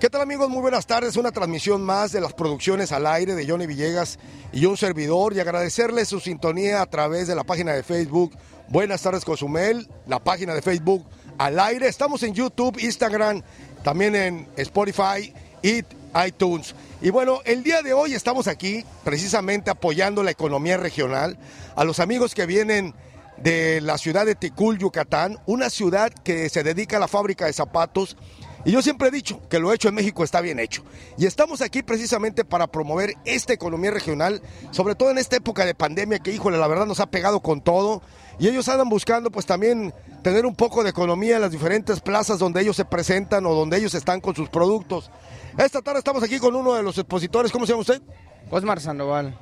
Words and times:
¿Qué 0.00 0.08
tal 0.08 0.20
amigos? 0.20 0.48
Muy 0.48 0.60
buenas 0.60 0.86
tardes. 0.86 1.16
Una 1.16 1.32
transmisión 1.32 1.82
más 1.82 2.12
de 2.12 2.20
las 2.20 2.32
producciones 2.32 2.92
al 2.92 3.04
aire 3.04 3.34
de 3.34 3.48
Johnny 3.48 3.66
Villegas 3.66 4.20
y 4.52 4.64
un 4.64 4.76
servidor 4.76 5.34
y 5.34 5.40
agradecerles 5.40 6.06
su 6.06 6.20
sintonía 6.20 6.82
a 6.82 6.86
través 6.86 7.26
de 7.26 7.34
la 7.34 7.42
página 7.42 7.72
de 7.72 7.82
Facebook 7.82 8.32
Buenas 8.68 9.02
tardes 9.02 9.24
Cozumel, 9.24 9.88
la 10.06 10.20
página 10.20 10.54
de 10.54 10.62
Facebook 10.62 11.04
al 11.36 11.58
aire. 11.58 11.88
Estamos 11.88 12.22
en 12.22 12.32
YouTube, 12.32 12.78
Instagram, 12.78 13.42
también 13.82 14.14
en 14.14 14.46
Spotify 14.56 15.34
y 15.62 15.82
iTunes. 16.24 16.76
Y 17.02 17.10
bueno, 17.10 17.40
el 17.44 17.64
día 17.64 17.82
de 17.82 17.92
hoy 17.92 18.14
estamos 18.14 18.46
aquí 18.46 18.84
precisamente 19.02 19.68
apoyando 19.68 20.22
la 20.22 20.30
economía 20.30 20.76
regional 20.76 21.36
a 21.74 21.82
los 21.82 21.98
amigos 21.98 22.36
que 22.36 22.46
vienen 22.46 22.94
de 23.38 23.80
la 23.80 23.98
ciudad 23.98 24.26
de 24.26 24.36
Ticul, 24.36 24.78
Yucatán, 24.78 25.38
una 25.46 25.70
ciudad 25.70 26.12
que 26.12 26.48
se 26.50 26.62
dedica 26.62 26.98
a 26.98 27.00
la 27.00 27.08
fábrica 27.08 27.46
de 27.46 27.52
zapatos 27.52 28.16
y 28.64 28.72
yo 28.72 28.82
siempre 28.82 29.08
he 29.08 29.10
dicho 29.10 29.40
que 29.48 29.58
lo 29.58 29.72
hecho 29.72 29.88
en 29.88 29.94
México 29.94 30.24
está 30.24 30.40
bien 30.40 30.58
hecho. 30.58 30.82
Y 31.16 31.26
estamos 31.26 31.60
aquí 31.60 31.82
precisamente 31.82 32.44
para 32.44 32.66
promover 32.66 33.14
esta 33.24 33.52
economía 33.52 33.90
regional, 33.90 34.42
sobre 34.70 34.94
todo 34.94 35.10
en 35.10 35.18
esta 35.18 35.36
época 35.36 35.64
de 35.64 35.74
pandemia 35.74 36.18
que, 36.18 36.32
híjole, 36.32 36.58
la 36.58 36.66
verdad 36.66 36.86
nos 36.86 37.00
ha 37.00 37.06
pegado 37.06 37.40
con 37.40 37.60
todo. 37.60 38.02
Y 38.38 38.48
ellos 38.48 38.68
andan 38.68 38.88
buscando 38.88 39.30
pues 39.30 39.46
también 39.46 39.92
tener 40.22 40.46
un 40.46 40.54
poco 40.54 40.84
de 40.84 40.90
economía 40.90 41.36
en 41.36 41.42
las 41.42 41.50
diferentes 41.50 42.00
plazas 42.00 42.38
donde 42.38 42.60
ellos 42.60 42.76
se 42.76 42.84
presentan 42.84 43.46
o 43.46 43.54
donde 43.54 43.78
ellos 43.78 43.94
están 43.94 44.20
con 44.20 44.34
sus 44.34 44.48
productos. 44.48 45.10
Esta 45.56 45.82
tarde 45.82 45.98
estamos 45.98 46.22
aquí 46.22 46.38
con 46.38 46.54
uno 46.54 46.74
de 46.74 46.82
los 46.82 46.98
expositores. 46.98 47.50
¿Cómo 47.50 47.66
se 47.66 47.72
llama 47.72 47.80
usted? 47.80 48.02
Osmar 48.50 48.80
Sandoval. 48.80 49.36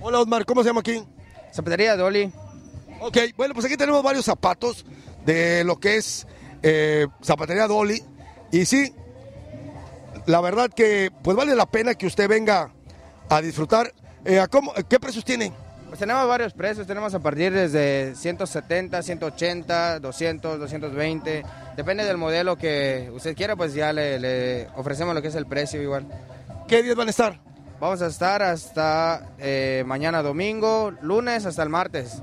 Hola 0.00 0.20
Osmar, 0.20 0.44
¿cómo 0.44 0.62
se 0.62 0.68
llama 0.68 0.80
aquí? 0.80 1.02
Zapatería 1.52 1.96
Dolly. 1.96 2.30
Ok, 3.00 3.16
bueno, 3.36 3.54
pues 3.54 3.66
aquí 3.66 3.76
tenemos 3.76 4.02
varios 4.02 4.24
zapatos 4.24 4.84
de 5.24 5.64
lo 5.64 5.78
que 5.80 5.96
es 5.96 6.26
eh, 6.62 7.06
Zapatería 7.22 7.66
Dolly. 7.66 8.02
Y 8.50 8.64
sí, 8.64 8.94
la 10.26 10.40
verdad 10.40 10.70
que 10.74 11.10
pues 11.22 11.36
vale 11.36 11.54
la 11.54 11.66
pena 11.66 11.94
que 11.94 12.06
usted 12.06 12.28
venga 12.28 12.70
a 13.28 13.40
disfrutar. 13.40 13.92
Eh, 14.24 14.44
cómo, 14.50 14.72
¿Qué 14.88 14.98
precios 14.98 15.24
tiene? 15.24 15.52
Pues 15.88 16.00
tenemos 16.00 16.26
varios 16.26 16.52
precios, 16.52 16.86
tenemos 16.86 17.14
a 17.14 17.20
partir 17.20 17.52
desde 17.52 18.14
170, 18.16 19.02
180, 19.02 20.00
200, 20.00 20.58
220. 20.58 21.44
Depende 21.76 22.04
del 22.04 22.16
modelo 22.16 22.56
que 22.56 23.08
usted 23.14 23.36
quiera, 23.36 23.54
pues 23.54 23.72
ya 23.72 23.92
le, 23.92 24.66
ofrecemos 24.74 25.14
lo 25.14 25.22
que 25.22 25.28
es 25.28 25.34
el 25.36 25.46
precio 25.46 25.80
igual. 25.80 26.06
¿Qué 26.66 26.82
días 26.82 26.96
van 26.96 27.06
a 27.06 27.10
estar? 27.10 27.40
Vamos 27.78 28.02
a 28.02 28.06
estar 28.06 28.42
hasta 28.42 29.28
eh, 29.38 29.84
mañana 29.86 30.22
domingo, 30.22 30.92
lunes 31.02 31.46
hasta 31.46 31.62
el 31.62 31.68
martes. 31.68 32.20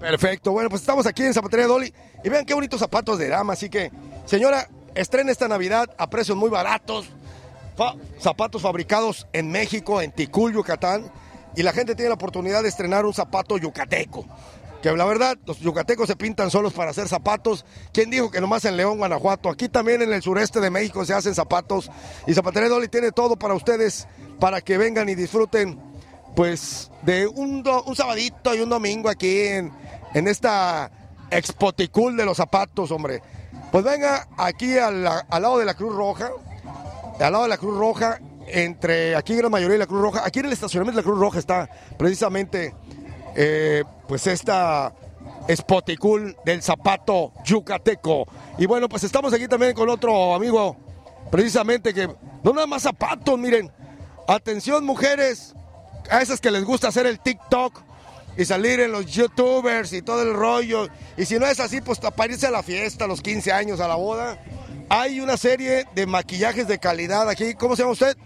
Perfecto, 0.00 0.52
bueno, 0.52 0.68
pues 0.68 0.82
estamos 0.82 1.06
aquí 1.06 1.22
en 1.22 1.34
Zapatería 1.34 1.66
Dolly 1.66 1.92
y 2.24 2.28
vean 2.28 2.44
qué 2.44 2.54
bonitos 2.54 2.80
zapatos 2.80 3.18
de 3.18 3.28
dama, 3.28 3.52
así 3.52 3.68
que, 3.68 3.90
señora, 4.24 4.68
estrena 4.94 5.30
esta 5.30 5.48
Navidad 5.48 5.90
a 5.98 6.10
precios 6.10 6.36
muy 6.36 6.50
baratos, 6.50 7.06
zapatos 8.18 8.62
fabricados 8.62 9.26
en 9.32 9.50
México, 9.50 10.00
en 10.00 10.12
Ticul, 10.12 10.52
Yucatán, 10.52 11.10
y 11.56 11.62
la 11.62 11.72
gente 11.72 11.94
tiene 11.94 12.10
la 12.10 12.14
oportunidad 12.14 12.62
de 12.62 12.68
estrenar 12.68 13.06
un 13.06 13.14
zapato 13.14 13.58
yucateco. 13.58 14.26
Que 14.82 14.92
la 14.92 15.04
verdad, 15.04 15.36
los 15.44 15.58
yucatecos 15.58 16.06
se 16.06 16.14
pintan 16.14 16.50
solos 16.52 16.72
para 16.72 16.92
hacer 16.92 17.08
zapatos. 17.08 17.64
¿Quién 17.92 18.10
dijo 18.10 18.30
que 18.30 18.40
nomás 18.40 18.64
en 18.64 18.76
León, 18.76 18.98
Guanajuato? 18.98 19.48
Aquí 19.48 19.68
también 19.68 20.02
en 20.02 20.12
el 20.12 20.22
sureste 20.22 20.60
de 20.60 20.70
México 20.70 21.04
se 21.04 21.14
hacen 21.14 21.34
zapatos. 21.34 21.90
Y 22.28 22.34
Zapatería 22.34 22.68
Dolly 22.68 22.86
tiene 22.86 23.10
todo 23.10 23.36
para 23.36 23.54
ustedes, 23.54 24.06
para 24.38 24.60
que 24.60 24.78
vengan 24.78 25.08
y 25.08 25.16
disfruten, 25.16 25.80
pues, 26.36 26.92
de 27.02 27.26
un, 27.26 27.64
un 27.86 27.96
sabadito 27.96 28.54
y 28.54 28.60
un 28.60 28.68
domingo 28.68 29.08
aquí 29.08 29.40
en, 29.40 29.72
en 30.14 30.28
esta 30.28 30.92
expoticul 31.32 32.16
de 32.16 32.24
los 32.24 32.36
zapatos, 32.36 32.92
hombre. 32.92 33.20
Pues 33.70 33.84
venga 33.84 34.26
aquí 34.38 34.78
al, 34.78 35.04
lado 35.04 35.58
de 35.58 35.66
la 35.66 35.74
Cruz 35.74 35.94
Roja, 35.94 36.30
al 37.20 37.32
lado 37.32 37.44
de 37.44 37.50
la 37.50 37.58
Cruz 37.58 37.76
Roja, 37.76 38.18
entre 38.46 39.14
aquí 39.14 39.36
Gran 39.36 39.50
Mayoría 39.50 39.76
y 39.76 39.78
la 39.78 39.86
Cruz 39.86 40.00
Roja, 40.00 40.22
aquí 40.24 40.38
en 40.38 40.46
el 40.46 40.52
estacionamiento 40.52 40.96
de 41.00 41.04
la 41.04 41.10
Cruz 41.10 41.20
Roja 41.20 41.38
está 41.38 41.68
precisamente 41.98 42.74
eh, 43.36 43.84
pues 44.06 44.26
esta 44.26 44.94
espoticul 45.48 46.34
del 46.46 46.62
zapato 46.62 47.32
yucateco. 47.44 48.26
Y 48.56 48.64
bueno, 48.64 48.88
pues 48.88 49.04
estamos 49.04 49.34
aquí 49.34 49.46
también 49.48 49.74
con 49.74 49.90
otro 49.90 50.34
amigo, 50.34 50.76
precisamente 51.30 51.92
que 51.92 52.06
no 52.42 52.52
nada 52.52 52.66
más 52.66 52.82
zapatos, 52.82 53.38
miren. 53.38 53.70
Atención 54.26 54.84
mujeres, 54.84 55.54
a 56.10 56.20
esas 56.22 56.40
que 56.40 56.50
les 56.50 56.64
gusta 56.64 56.88
hacer 56.88 57.06
el 57.06 57.20
TikTok 57.20 57.82
y 58.38 58.44
salir 58.44 58.78
en 58.78 58.92
los 58.92 59.04
youtubers 59.06 59.92
y 59.92 60.00
todo 60.00 60.22
el 60.22 60.32
rollo. 60.32 60.86
Y 61.16 61.24
si 61.24 61.40
no 61.40 61.46
es 61.46 61.58
así, 61.58 61.80
pues 61.80 61.98
para 61.98 62.32
irse 62.32 62.46
a 62.46 62.52
la 62.52 62.62
fiesta, 62.62 63.04
a 63.04 63.08
los 63.08 63.20
15 63.20 63.50
años, 63.50 63.80
a 63.80 63.88
la 63.88 63.96
boda. 63.96 64.40
Hay 64.88 65.20
una 65.20 65.36
serie 65.36 65.86
de 65.96 66.06
maquillajes 66.06 66.68
de 66.68 66.78
calidad 66.78 67.28
aquí. 67.28 67.54
¿Cómo 67.54 67.74
se 67.74 67.82
llama 67.82 67.92
usted? 67.92 68.16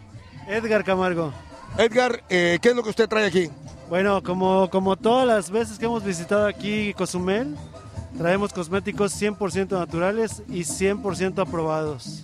Edgar 0.47 0.85
Camargo. 0.85 1.33
Edgar, 1.79 2.23
eh, 2.29 2.59
¿qué 2.61 2.69
es 2.69 2.77
lo 2.77 2.83
que 2.83 2.91
usted 2.91 3.09
trae 3.09 3.27
aquí? 3.27 3.51
Bueno, 3.89 4.23
como, 4.23 4.69
como 4.69 4.97
todas 4.97 5.27
las 5.27 5.51
veces 5.51 5.79
que 5.79 5.87
hemos 5.87 6.05
visitado 6.05 6.47
aquí 6.47 6.93
Cozumel, 6.93 7.57
traemos 8.19 8.53
cosméticos 8.53 9.19
100% 9.21 9.79
naturales 9.79 10.43
y 10.51 10.61
100% 10.61 11.41
aprobados. 11.41 12.23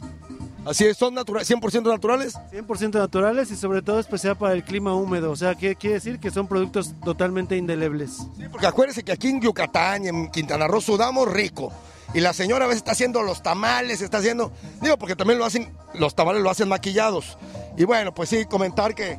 Así 0.69 0.84
es, 0.84 0.99
¿son 0.99 1.15
100% 1.15 1.83
naturales? 1.83 2.34
100% 2.53 2.99
naturales 2.99 3.51
y 3.51 3.56
sobre 3.56 3.81
todo 3.81 3.99
especial 3.99 4.37
para 4.37 4.53
el 4.53 4.62
clima 4.62 4.95
húmedo. 4.95 5.31
O 5.31 5.37
sea, 5.37 5.55
¿qué 5.55 5.77
quiere 5.77 5.95
decir? 5.95 6.21
Que 6.21 6.31
son 6.31 6.47
productos 6.47 6.93
totalmente 7.03 7.56
indelebles. 7.56 8.19
Sí, 8.37 8.45
porque 8.51 8.67
acuérdense 8.67 9.03
que 9.03 9.12
aquí 9.12 9.28
en 9.28 9.41
Yucatán 9.41 10.05
y 10.05 10.09
en 10.09 10.31
Quintana 10.31 10.67
Roo 10.67 10.83
sudamos 10.83 11.33
rico. 11.33 11.73
Y 12.12 12.21
la 12.21 12.34
señora 12.34 12.67
a 12.67 12.69
veces 12.69 12.78
está 12.78 12.93
haciendo 12.93 13.23
los 13.23 13.43
tamales, 13.43 14.03
está 14.03 14.19
haciendo... 14.19 14.53
Digo, 14.83 14.99
porque 14.99 15.17
también 15.17 15.39
lo 15.39 15.47
hacen, 15.47 15.73
los 15.95 16.15
tamales 16.15 16.43
lo 16.43 16.51
hacen 16.51 16.69
maquillados. 16.69 17.39
Y 17.78 17.84
bueno, 17.84 18.12
pues 18.12 18.28
sí, 18.28 18.45
comentar 18.45 18.95
que 18.95 19.19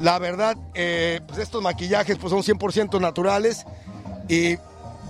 la 0.00 0.18
verdad, 0.18 0.56
eh, 0.72 1.20
pues 1.26 1.40
estos 1.40 1.62
maquillajes 1.62 2.16
pues 2.16 2.30
son 2.30 2.42
100% 2.42 2.98
naturales. 3.02 3.66
Y 4.28 4.56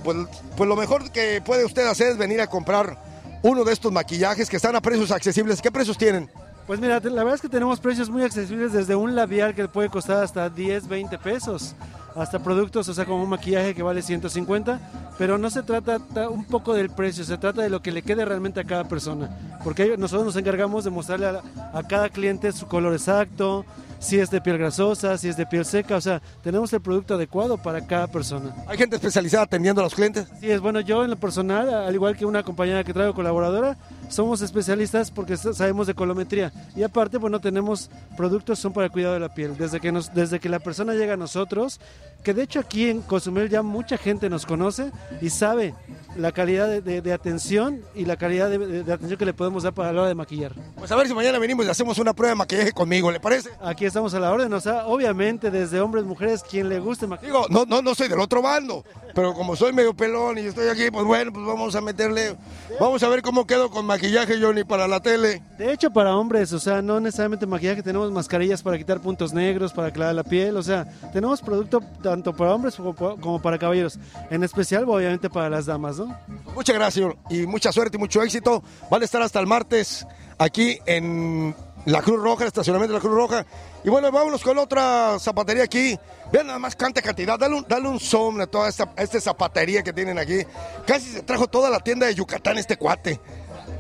pues, 0.03 0.17
pues 0.57 0.69
lo 0.69 0.75
mejor 0.75 1.13
que 1.13 1.41
puede 1.43 1.65
usted 1.65 1.87
hacer 1.87 2.09
es 2.09 2.19
venir 2.19 2.41
a 2.41 2.49
comprar 2.49 3.06
uno 3.47 3.62
de 3.62 3.73
estos 3.73 3.93
maquillajes 3.93 4.51
que 4.51 4.57
están 4.57 4.75
a 4.75 4.81
precios 4.81 5.12
accesibles. 5.12 5.62
¿Qué 5.62 5.71
precios 5.71 5.97
tienen? 5.97 6.29
Pues 6.67 6.81
mira, 6.81 6.99
la 6.99 7.23
verdad 7.23 7.37
es 7.37 7.41
que 7.41 7.49
tenemos 7.49 7.79
precios 7.79 8.11
muy 8.11 8.25
accesibles 8.25 8.73
desde 8.73 8.97
un 8.97 9.15
labial 9.15 9.55
que 9.55 9.69
puede 9.69 9.89
costar 9.89 10.25
hasta 10.25 10.51
10, 10.51 10.89
20 10.89 11.17
pesos, 11.19 11.77
hasta 12.17 12.41
productos, 12.41 12.89
o 12.89 12.95
sea, 12.95 13.05
como 13.05 13.23
un 13.23 13.31
maquillaje 13.31 13.73
que 13.73 13.84
vale 13.84 14.03
150, 14.03 14.81
pero 15.17 15.39
no 15.39 15.49
se 15.49 15.62
trata 15.62 16.01
un 16.29 16.45
poco 16.45 16.75
del 16.75 16.91
precio, 16.91 17.23
se 17.23 17.39
trata 17.39 17.62
de 17.62 17.71
lo 17.71 17.81
que 17.83 17.93
le 17.93 18.03
quede 18.03 18.25
realmente 18.25 18.59
a 18.59 18.65
cada 18.65 18.83
persona, 18.83 19.31
porque 19.63 19.97
nosotros 19.97 20.27
nos 20.27 20.37
encargamos 20.37 20.83
de 20.83 20.91
mostrarle 20.91 21.27
a, 21.27 21.43
a 21.73 21.84
cada 21.84 22.09
cliente 22.09 22.51
su 22.51 22.67
color 22.67 22.95
exacto, 22.95 23.65
si 23.99 24.19
es 24.19 24.31
de 24.31 24.41
piel 24.41 24.59
grasosa, 24.59 25.17
si 25.19 25.29
es 25.29 25.37
de 25.37 25.47
piel 25.47 25.65
seca, 25.65 25.97
o 25.97 26.01
sea, 26.01 26.21
tenemos 26.43 26.73
el 26.73 26.81
producto 26.81 27.15
adecuado 27.15 27.57
para 27.57 27.87
cada 27.87 28.07
persona. 28.07 28.55
¿Hay 28.67 28.79
gente 28.79 28.97
especializada 28.97 29.45
atendiendo 29.45 29.81
a 29.81 29.84
los 29.84 29.95
clientes? 29.95 30.27
Sí, 30.41 30.51
es 30.51 30.61
bueno, 30.61 30.81
yo 30.81 31.05
en 31.05 31.11
lo 31.11 31.17
personal, 31.17 31.73
al 31.73 31.95
igual 31.95 32.17
que 32.17 32.25
una 32.25 32.43
compañera 32.43 32.84
que 32.84 32.93
traigo 32.93 33.15
colaboradora, 33.15 33.77
somos 34.09 34.41
especialistas 34.41 35.11
porque 35.11 35.37
sabemos 35.37 35.87
de 35.87 35.95
colometría 35.95 36.53
y 36.75 36.83
aparte, 36.83 37.19
bueno, 37.19 37.41
tenemos 37.41 37.91
productos 38.17 38.59
son 38.59 38.73
para 38.73 38.87
el 38.87 38.93
cuidado 38.93 39.15
de 39.15 39.21
la 39.21 39.34
piel. 39.34 39.57
Desde 39.57 39.81
que, 39.81 39.93
nos, 39.93 40.13
desde 40.15 40.41
que 40.41 40.49
la 40.49 40.61
persona 40.61 40.95
llega 40.95 41.15
a 41.15 41.17
nosotros, 41.17 41.81
que 42.27 42.35
de 42.35 42.43
hecho 42.43 42.59
aquí 42.59 42.91
en 42.91 43.03
Cozumel 43.03 43.49
ya 43.49 43.63
mucha 43.63 43.97
gente 43.97 44.29
nos 44.29 44.45
conoce 44.45 44.91
y 45.23 45.31
sabe 45.31 45.75
la 46.17 46.33
calidad 46.33 46.83
de, 46.83 47.13
atención 47.13 47.83
y 47.95 48.05
la 48.05 48.17
calidad 48.17 48.51
de, 48.51 48.81
atención 48.93 49.17
que 49.17 49.25
le 49.25 49.33
podemos 49.33 49.63
dar 49.63 49.73
para 49.73 49.93
la 49.93 50.01
hora 50.01 50.09
de 50.09 50.17
maquillar. 50.17 50.53
Pues 50.77 50.91
a 50.91 50.97
ver 50.97 51.07
si 51.07 51.15
mañana 51.15 51.39
venimos 51.39 51.65
y 51.67 51.69
hacemos 51.69 51.99
una 51.99 52.15
prueba 52.15 52.31
de 52.31 52.37
maquillaje 52.37 52.73
conmigo, 52.73 53.13
¿le 53.13 53.21
parece? 53.21 53.51
Aquí 53.61 53.85
estamos 53.85 54.13
a 54.15 54.19
la 54.19 54.33
orden, 54.33 54.53
o 54.53 54.61
sea, 54.61 54.87
obviamente 54.87 55.53
desde 55.53 55.81
hombres, 55.81 56.05
mujeres, 56.05 56.43
quien 56.43 56.69
le 56.69 56.81
guste 56.81 57.07
maquillar. 57.07 57.33
Digo, 57.33 57.47
no, 57.49 57.65
no, 57.65 57.81
no 57.81 57.95
soy 57.95 58.09
del 58.09 58.19
otro 58.19 58.43
bando, 58.43 58.83
pero 59.15 59.33
como 59.33 59.55
soy 59.55 59.73
medio 59.73 59.95
pelón 59.95 60.39
y 60.39 60.43
estoy 60.43 60.69
aquí, 60.69 60.91
pues 60.91 61.05
bueno, 61.05 61.33
pues 61.33 61.47
vamos 61.47 61.77
a 61.77 61.81
meterle, 61.81 62.37
vamos 62.81 63.05
a 63.05 63.09
ver 63.09 63.23
cómo 63.23 63.47
quedo 63.47 63.71
con 63.71 63.87
maquillaje, 63.87 64.41
Johnny, 64.41 64.65
para 64.65 64.89
la 64.89 64.99
tele. 64.99 65.43
De 65.59 65.72
hecho, 65.72 65.93
para 65.93 66.17
hombres, 66.17 66.53
o 66.53 66.59
sea, 66.59 66.83
no 66.83 66.99
necesariamente 66.99 67.47
maquillaje, 67.47 67.84
tenemos 67.84 68.11
mascarillas 68.11 68.63
para 68.63 68.79
quitar 68.79 69.01
puntos 69.01 69.33
negros, 69.33 69.72
para 69.72 69.89
aclarar 69.89 70.15
la 70.15 70.25
piel, 70.25 70.57
o 70.57 70.63
sea, 70.63 70.87
tenemos 71.13 71.41
producto 71.41 71.81
tanto 72.16 72.34
para 72.34 72.54
hombres 72.54 72.77
como 72.77 73.42
para 73.42 73.59
caballeros, 73.59 73.98
en 74.30 74.42
especial, 74.42 74.84
obviamente, 74.89 75.28
para 75.28 75.51
las 75.51 75.66
damas, 75.66 75.98
¿no? 75.98 76.18
Muchas 76.54 76.74
gracias 76.74 77.13
y 77.28 77.47
mucha 77.47 77.72
suerte 77.72 77.98
y 77.98 78.01
mucho 78.01 78.22
éxito. 78.22 78.63
Van 78.91 79.03
a 79.03 79.04
estar 79.04 79.21
hasta 79.21 79.39
el 79.39 79.47
martes 79.47 80.07
aquí 80.39 80.78
en 80.86 81.54
la 81.84 82.01
Cruz 82.01 82.22
Roja, 82.22 82.45
el 82.45 82.48
estacionamiento 82.48 82.95
de 82.95 82.98
la 82.98 83.03
Cruz 83.03 83.15
Roja. 83.15 83.47
Y 83.84 83.91
bueno, 83.91 84.10
vámonos 84.10 84.42
con 84.42 84.57
otra 84.57 85.18
zapatería 85.18 85.65
aquí. 85.65 85.98
Vean 86.33 86.47
nada 86.47 86.59
más 86.59 86.74
canta 86.74 87.03
cantidad. 87.03 87.39
Dale 87.39 87.57
un, 87.57 87.66
dale 87.68 87.86
un 87.86 88.01
zoom 88.01 88.41
a 88.41 88.47
toda 88.47 88.71
esta, 88.71 88.91
esta, 88.97 89.21
zapatería 89.21 89.83
que 89.83 89.92
tienen 89.92 90.19
aquí. 90.19 90.39
Casi 90.86 91.10
se 91.10 91.22
trajo 91.22 91.47
toda 91.48 91.69
la 91.69 91.80
tienda 91.80 92.07
de 92.07 92.15
Yucatán 92.15 92.57
este 92.57 92.78
cuate. 92.78 93.21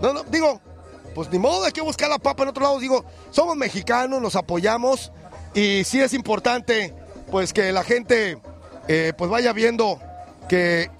No, 0.02 0.12
no, 0.12 0.24
digo, 0.24 0.60
pues 1.14 1.30
ni 1.30 1.38
modo, 1.38 1.64
hay 1.64 1.72
que 1.72 1.80
buscar 1.80 2.10
la 2.10 2.18
papa 2.18 2.42
en 2.42 2.50
otro 2.50 2.64
lado. 2.64 2.78
Digo, 2.78 3.02
somos 3.30 3.56
mexicanos, 3.56 4.20
nos 4.20 4.36
apoyamos. 4.36 5.10
Y 5.54 5.84
sí 5.84 6.02
es 6.02 6.12
importante, 6.12 6.92
pues 7.30 7.52
que 7.52 7.72
la 7.72 7.84
gente, 7.84 8.38
eh, 8.88 9.12
pues 9.16 9.30
vaya 9.30 9.52
viendo 9.52 9.98
que 10.48 10.90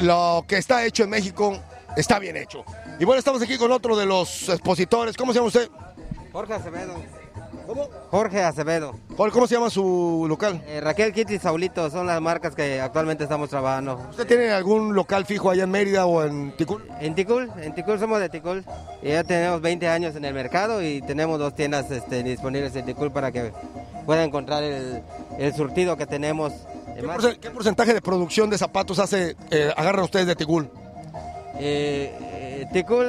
lo 0.00 0.44
que 0.46 0.56
está 0.56 0.84
hecho 0.84 1.04
en 1.04 1.10
México 1.10 1.58
está 1.96 2.18
bien 2.18 2.36
hecho. 2.36 2.64
Y 2.98 3.04
bueno, 3.04 3.18
estamos 3.18 3.42
aquí 3.42 3.56
con 3.58 3.72
otro 3.72 3.96
de 3.96 4.06
los 4.06 4.48
expositores. 4.48 5.16
¿Cómo 5.16 5.32
se 5.32 5.38
llama 5.38 5.48
usted? 5.48 5.68
Jorge 6.32 6.54
Acevedo. 6.54 6.94
¿Cómo? 7.66 7.88
Jorge 8.10 8.42
Acevedo. 8.42 8.94
Jorge, 9.16 9.32
¿Cómo 9.32 9.46
se 9.46 9.54
llama 9.54 9.70
su 9.70 10.26
local? 10.28 10.62
Eh, 10.66 10.80
Raquel 10.80 11.12
Kitty 11.12 11.34
y 11.34 11.38
Saulito 11.38 11.88
son 11.90 12.06
las 12.06 12.20
marcas 12.20 12.54
que 12.54 12.80
actualmente 12.80 13.24
estamos 13.24 13.50
trabajando. 13.50 14.00
¿Usted 14.10 14.26
tiene 14.26 14.50
algún 14.50 14.94
local 14.94 15.26
fijo 15.26 15.50
allá 15.50 15.64
en 15.64 15.70
Mérida 15.70 16.06
o 16.06 16.24
en 16.24 16.56
Ticul? 16.56 16.84
En 17.00 17.14
Ticul, 17.14 17.50
en 17.60 17.74
Ticul 17.74 17.98
somos 17.98 18.20
de 18.20 18.28
Ticul. 18.28 18.64
Y 19.02 19.10
ya 19.10 19.24
tenemos 19.24 19.60
20 19.60 19.88
años 19.88 20.16
en 20.16 20.24
el 20.24 20.34
mercado 20.34 20.82
y 20.82 21.02
tenemos 21.02 21.38
dos 21.38 21.54
tiendas 21.54 21.90
este, 21.90 22.22
disponibles 22.22 22.74
en 22.74 22.84
Ticul 22.84 23.12
para 23.12 23.30
que 23.30 23.52
puedan 24.06 24.24
encontrar 24.28 24.62
el, 24.62 25.02
el 25.38 25.54
surtido 25.54 25.96
que 25.96 26.06
tenemos. 26.06 26.52
¿Qué, 26.94 27.02
porce- 27.02 27.38
qué 27.38 27.50
porcentaje 27.50 27.94
de 27.94 28.02
producción 28.02 28.50
de 28.50 28.58
zapatos 28.58 28.98
hace, 28.98 29.36
eh, 29.50 29.72
agarran 29.76 30.04
ustedes 30.04 30.26
de 30.26 30.36
Ticul? 30.36 30.68
Eh, 31.58 32.14
eh, 32.20 32.66
Ticul, 32.72 33.06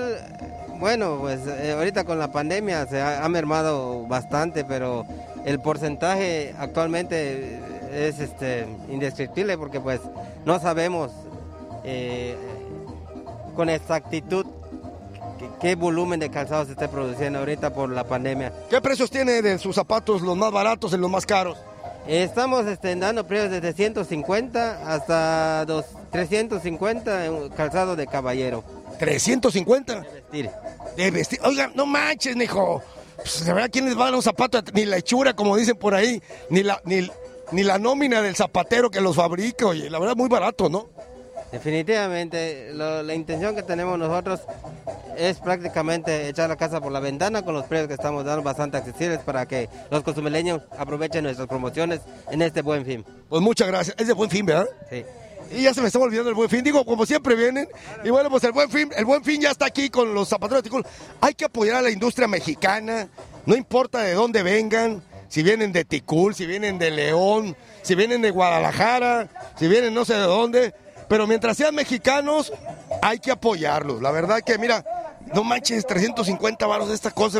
bueno, 0.79 1.17
pues 1.21 1.41
eh, 1.47 1.73
ahorita 1.77 2.03
con 2.03 2.19
la 2.19 2.31
pandemia 2.31 2.85
se 2.87 3.01
ha, 3.01 3.23
ha 3.23 3.29
mermado 3.29 4.05
bastante, 4.07 4.63
pero 4.65 5.05
el 5.45 5.59
porcentaje 5.59 6.53
actualmente 6.57 7.59
es 7.91 8.19
este, 8.19 8.65
indescriptible 8.89 9.57
porque 9.57 9.79
pues 9.79 9.99
no 10.45 10.59
sabemos 10.59 11.11
eh, 11.83 12.35
con 13.55 13.69
exactitud 13.69 14.45
qué, 15.37 15.49
qué 15.61 15.75
volumen 15.75 16.19
de 16.19 16.29
calzado 16.29 16.65
se 16.65 16.71
esté 16.71 16.87
produciendo 16.87 17.39
ahorita 17.39 17.73
por 17.73 17.89
la 17.89 18.03
pandemia. 18.03 18.53
¿Qué 18.69 18.81
precios 18.81 19.09
tiene 19.09 19.41
de 19.41 19.57
sus 19.59 19.75
zapatos 19.75 20.21
los 20.21 20.37
más 20.37 20.51
baratos 20.51 20.93
y 20.93 20.97
los 20.97 21.09
más 21.09 21.25
caros? 21.25 21.57
Estamos 22.07 22.65
este, 22.67 22.95
dando 22.95 23.25
precios 23.25 23.51
desde 23.51 23.73
150 23.73 24.93
hasta 24.93 25.63
dos, 25.65 25.85
350 26.11 27.25
en 27.25 27.49
calzado 27.49 27.95
de 27.95 28.07
caballero. 28.07 28.63
350 28.99 30.01
Vestir. 30.01 30.49
de 30.97 31.11
vestir. 31.11 31.39
Oiga, 31.43 31.71
no 31.73 31.85
manches, 31.85 32.35
mijo. 32.35 32.81
Pues, 33.15 33.45
de 33.45 33.53
verdad, 33.53 33.69
¿quién 33.71 33.85
les 33.85 33.97
va 33.97 34.01
a 34.01 34.05
dar 34.05 34.15
un 34.15 34.21
zapato? 34.21 34.61
Ni 34.73 34.85
la 34.85 34.97
hechura, 34.97 35.33
como 35.33 35.55
dicen 35.55 35.77
por 35.77 35.95
ahí, 35.95 36.21
ni 36.49 36.61
la, 36.61 36.81
ni, 36.83 37.09
ni 37.51 37.63
la 37.63 37.79
nómina 37.79 38.21
del 38.21 38.35
zapatero 38.35 38.91
que 38.91 38.99
los 38.99 39.15
fabrica. 39.15 39.65
Oye, 39.67 39.89
la 39.89 39.97
verdad, 39.97 40.15
muy 40.15 40.27
barato, 40.27 40.67
¿no? 40.67 40.89
Definitivamente, 41.53 42.71
lo- 42.73 43.03
la 43.03 43.13
intención 43.13 43.55
que 43.55 43.61
tenemos 43.63 43.97
nosotros 43.99 44.41
es 45.15 45.37
prácticamente 45.37 46.27
echar 46.27 46.49
la 46.49 46.55
casa 46.55 46.81
por 46.81 46.91
la 46.91 46.99
ventana 46.99 47.43
con 47.43 47.53
los 47.53 47.65
precios 47.65 47.87
que 47.87 47.93
estamos 47.93 48.25
dando 48.25 48.41
bastante 48.41 48.77
accesibles 48.77 49.19
para 49.19 49.45
que 49.45 49.69
los 49.91 50.01
consumeleños 50.03 50.61
aprovechen 50.77 51.23
nuestras 51.23 51.47
promociones 51.47 52.01
en 52.31 52.41
este 52.41 52.63
buen 52.63 52.83
fin. 52.85 53.05
Pues 53.29 53.41
muchas 53.41 53.67
gracias. 53.67 53.95
Es 53.99 54.07
de 54.07 54.13
buen 54.13 54.29
fin, 54.31 54.45
¿verdad? 54.47 54.67
Sí. 54.89 55.05
Y 55.51 55.61
ya 55.61 55.73
se 55.75 55.81
me 55.81 55.87
estaba 55.87 56.05
olvidando 56.05 56.29
el 56.29 56.35
buen 56.35 56.49
fin. 56.49 56.63
Digo, 56.63 56.83
como 56.85 57.05
siempre 57.05 57.35
vienen. 57.35 57.67
Y 58.03 58.09
bueno, 58.09 58.31
pues 58.31 58.43
el 58.45 58.51
buen 58.51 58.71
fin, 58.71 58.89
el 58.97 59.05
buen 59.05 59.23
fin 59.23 59.39
ya 59.39 59.51
está 59.51 59.67
aquí 59.67 59.89
con 59.89 60.11
los 60.15 60.27
zapateros 60.29 60.63
de 60.63 60.69
Ticul. 60.69 60.85
Hay 61.21 61.35
que 61.35 61.45
apoyar 61.45 61.75
a 61.77 61.81
la 61.83 61.91
industria 61.91 62.27
mexicana. 62.27 63.07
No 63.45 63.55
importa 63.55 63.99
de 63.99 64.13
dónde 64.15 64.41
vengan. 64.41 65.03
Si 65.29 65.43
vienen 65.43 65.71
de 65.71 65.85
Ticul, 65.85 66.33
si 66.35 66.45
vienen 66.45 66.77
de 66.79 66.91
León, 66.91 67.55
si 67.83 67.93
vienen 67.95 68.21
de 68.21 68.29
Guadalajara, 68.31 69.29
si 69.57 69.67
vienen 69.67 69.93
no 69.93 70.05
sé 70.05 70.13
de 70.15 70.21
dónde. 70.21 70.73
Pero 71.13 71.27
mientras 71.27 71.55
sean 71.55 71.75
mexicanos, 71.75 72.51
hay 72.99 73.19
que 73.19 73.29
apoyarlos. 73.29 74.01
La 74.01 74.09
verdad 74.09 74.41
que, 74.43 74.57
mira, 74.57 74.83
no 75.31 75.43
manches, 75.43 75.85
350 75.85 76.65
baros 76.65 76.89
de 76.89 76.95
esta 76.95 77.11
cosa. 77.11 77.39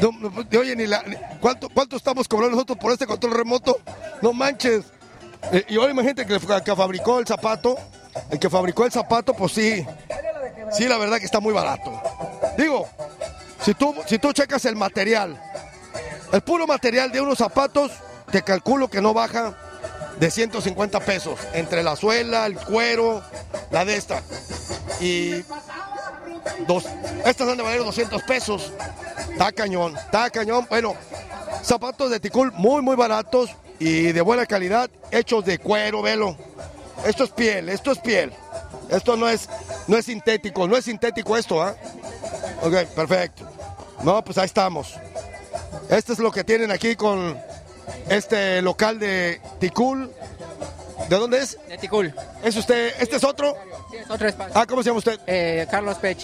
No, 0.00 0.10
oye, 0.58 0.74
ni 0.74 0.88
la, 0.88 1.00
¿cuánto, 1.40 1.68
¿cuánto 1.68 1.94
estamos 1.96 2.26
cobrando 2.26 2.56
nosotros 2.56 2.76
por 2.78 2.90
este 2.90 3.06
control 3.06 3.34
remoto? 3.34 3.78
No 4.22 4.32
manches. 4.32 4.86
Eh, 5.52 5.64
y 5.68 5.76
ahora 5.76 5.92
imagínate 5.92 6.26
que, 6.26 6.40
que 6.64 6.74
fabricó 6.74 7.20
el 7.20 7.28
zapato, 7.28 7.76
el 8.28 8.40
que 8.40 8.50
fabricó 8.50 8.84
el 8.84 8.90
zapato, 8.90 9.34
pues 9.34 9.52
sí, 9.52 9.86
sí, 10.72 10.88
la 10.88 10.98
verdad 10.98 11.18
que 11.18 11.26
está 11.26 11.38
muy 11.38 11.52
barato. 11.52 11.92
Digo, 12.58 12.88
si 13.64 13.74
tú, 13.74 13.94
si 14.08 14.18
tú 14.18 14.32
checas 14.32 14.64
el 14.64 14.74
material, 14.74 15.40
el 16.32 16.40
puro 16.40 16.66
material 16.66 17.12
de 17.12 17.20
unos 17.20 17.38
zapatos, 17.38 17.92
te 18.32 18.42
calculo 18.42 18.88
que 18.88 19.00
no 19.00 19.14
baja 19.14 19.54
de 20.18 20.30
150 20.30 21.00
pesos, 21.00 21.38
entre 21.52 21.82
la 21.82 21.96
suela, 21.96 22.46
el 22.46 22.56
cuero, 22.56 23.22
la 23.70 23.84
de 23.84 23.96
esta. 23.96 24.22
Y 25.00 25.42
dos, 26.66 26.84
estas 27.24 27.48
han 27.48 27.56
de 27.56 27.62
valer 27.62 27.84
200 27.84 28.22
pesos. 28.22 28.72
Está 29.30 29.52
cañón, 29.52 29.96
está 29.96 30.30
cañón. 30.30 30.66
Bueno, 30.68 30.94
zapatos 31.62 32.10
de 32.10 32.20
Ticul 32.20 32.52
muy, 32.52 32.82
muy 32.82 32.96
baratos 32.96 33.50
y 33.78 34.12
de 34.12 34.20
buena 34.20 34.46
calidad, 34.46 34.90
hechos 35.10 35.44
de 35.44 35.58
cuero, 35.58 36.02
velo. 36.02 36.36
Esto 37.04 37.24
es 37.24 37.30
piel, 37.30 37.68
esto 37.68 37.92
es 37.92 37.98
piel. 37.98 38.32
Esto 38.90 39.16
no 39.16 39.28
es, 39.28 39.48
no 39.88 39.96
es 39.96 40.04
sintético, 40.06 40.68
no 40.68 40.76
es 40.76 40.84
sintético 40.84 41.36
esto, 41.36 41.62
¿ah? 41.62 41.74
Ok, 42.62 42.84
perfecto. 42.94 43.48
No, 44.02 44.22
pues 44.24 44.38
ahí 44.38 44.46
estamos. 44.46 44.94
Esto 45.88 46.12
es 46.12 46.18
lo 46.18 46.30
que 46.30 46.44
tienen 46.44 46.70
aquí 46.70 46.94
con 46.94 47.38
este 48.08 48.62
local 48.62 48.98
de 48.98 49.40
Ticul. 49.60 50.10
¿De 51.08 51.16
dónde 51.16 51.38
es? 51.38 51.58
De 51.68 51.76
Ticul. 51.78 52.14
¿Es 52.42 52.56
usted? 52.56 52.94
¿Este 53.00 53.16
es 53.16 53.24
otro? 53.24 53.54
Sí, 53.90 53.96
es 53.98 54.10
otro 54.10 54.28
espacio. 54.28 54.52
Ah, 54.56 54.64
¿cómo 54.66 54.82
se 54.82 54.88
llama 54.90 54.98
usted? 54.98 55.18
Eh, 55.26 55.66
Carlos 55.70 55.96
Pech. 55.98 56.18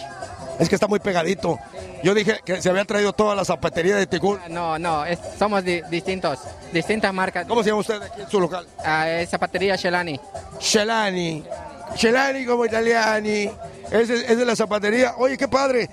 Es 0.59 0.69
que 0.69 0.75
está 0.75 0.87
muy 0.87 1.01
pegadito. 1.01 1.59
Yo 2.03 2.15
dije 2.15 2.41
que 2.45 2.61
se 2.63 2.69
había 2.71 2.85
traído 2.85 3.13
toda 3.13 3.35
la 3.35 3.45
zapatería 3.45 3.97
de 3.97 4.07
Ticul. 4.07 4.39
No, 4.49 4.79
no, 4.79 5.05
es- 5.05 5.19
somos 5.39 5.65
di- 5.65 5.83
distintos, 5.91 6.39
distintas 6.73 7.13
marcas. 7.13 7.47
¿Cómo 7.47 7.63
se 7.63 7.71
llama 7.71 7.81
usted 7.81 8.01
aquí 8.03 8.21
en 8.23 8.29
su 8.31 8.41
local? 8.41 8.67
Ah, 8.85 9.09
es 9.09 9.29
zapatería 9.31 9.77
Shelani. 9.77 10.21
Celani. 10.61 11.45
Celani 11.97 12.45
como 12.47 12.65
italiani. 12.67 13.51
Ese 13.91 14.15
es 14.33 14.39
de 14.39 14.45
la 14.45 14.55
zapatería. 14.55 15.15
Oye, 15.19 15.37
qué 15.37 15.49
padre. 15.49 15.89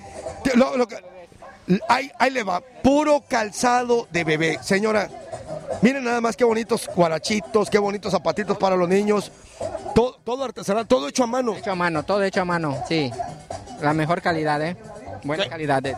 Lo- 0.56 0.78
lo 0.78 0.88
ahí 1.90 2.12
le 2.31 2.44
va. 2.44 2.62
Puro 2.84 3.24
calzado 3.28 4.08
de 4.12 4.24
bebé. 4.24 4.60
Señora, 4.62 5.10
miren 5.81 6.04
nada 6.04 6.22
más 6.22 6.36
qué 6.36 6.44
bonitos 6.44 6.90
guarachitos, 6.96 7.69
qué 7.69 7.80
bonitos 7.80 8.12
zapatitos 8.12 8.58
para 8.58 8.75
los 8.75 8.88
niños. 8.88 9.31
Todo, 9.96 10.19
todo 10.24 10.44
artesanal, 10.44 10.88
todo 10.88 11.08
hecho 11.08 11.24
a 11.24 11.28
mano. 11.28 11.56
Hecho 11.56 11.72
a 11.72 11.75
mano, 11.75 12.04
todo 12.04 12.24
hecho 12.24 12.42
a 12.42 12.46
mano, 12.46 12.78
sí. 12.88 13.12
La 13.81 13.94
mejor 13.94 14.22
calidad, 14.22 14.62
¿eh? 14.62 14.75
Buena 15.24 15.48
calidad 15.48 15.81
de. 15.81 15.96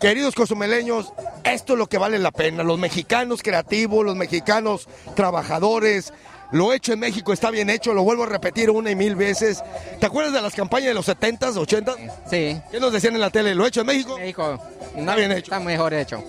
Queridos 0.00 0.34
cozumeleños, 0.34 1.12
esto 1.44 1.74
es 1.74 1.78
lo 1.78 1.86
que 1.86 1.98
vale 1.98 2.18
la 2.18 2.30
pena. 2.30 2.62
Los 2.62 2.78
mexicanos 2.78 3.42
creativos, 3.42 4.04
los 4.04 4.16
mexicanos 4.16 4.88
trabajadores. 5.14 6.12
Lo 6.52 6.72
hecho 6.72 6.92
en 6.92 7.00
México 7.00 7.32
está 7.32 7.50
bien 7.50 7.70
hecho, 7.70 7.92
lo 7.92 8.04
vuelvo 8.04 8.22
a 8.22 8.26
repetir 8.26 8.70
una 8.70 8.90
y 8.90 8.94
mil 8.94 9.16
veces. 9.16 9.62
¿Te 9.98 10.06
acuerdas 10.06 10.32
de 10.32 10.40
las 10.40 10.54
campañas 10.54 10.88
de 10.88 10.94
los 10.94 11.08
70s, 11.08 11.54
80s? 11.54 12.12
Sí. 12.30 12.60
¿Qué 12.70 12.78
nos 12.78 12.92
decían 12.92 13.14
en 13.14 13.20
la 13.20 13.30
tele? 13.30 13.54
¿Lo 13.54 13.66
hecho 13.66 13.80
en 13.80 13.86
México? 13.86 14.16
México. 14.16 14.58
Está 14.94 15.16
bien 15.16 15.32
hecho. 15.32 15.44
Está 15.44 15.60
mejor 15.60 15.92
hecho. 15.92 16.22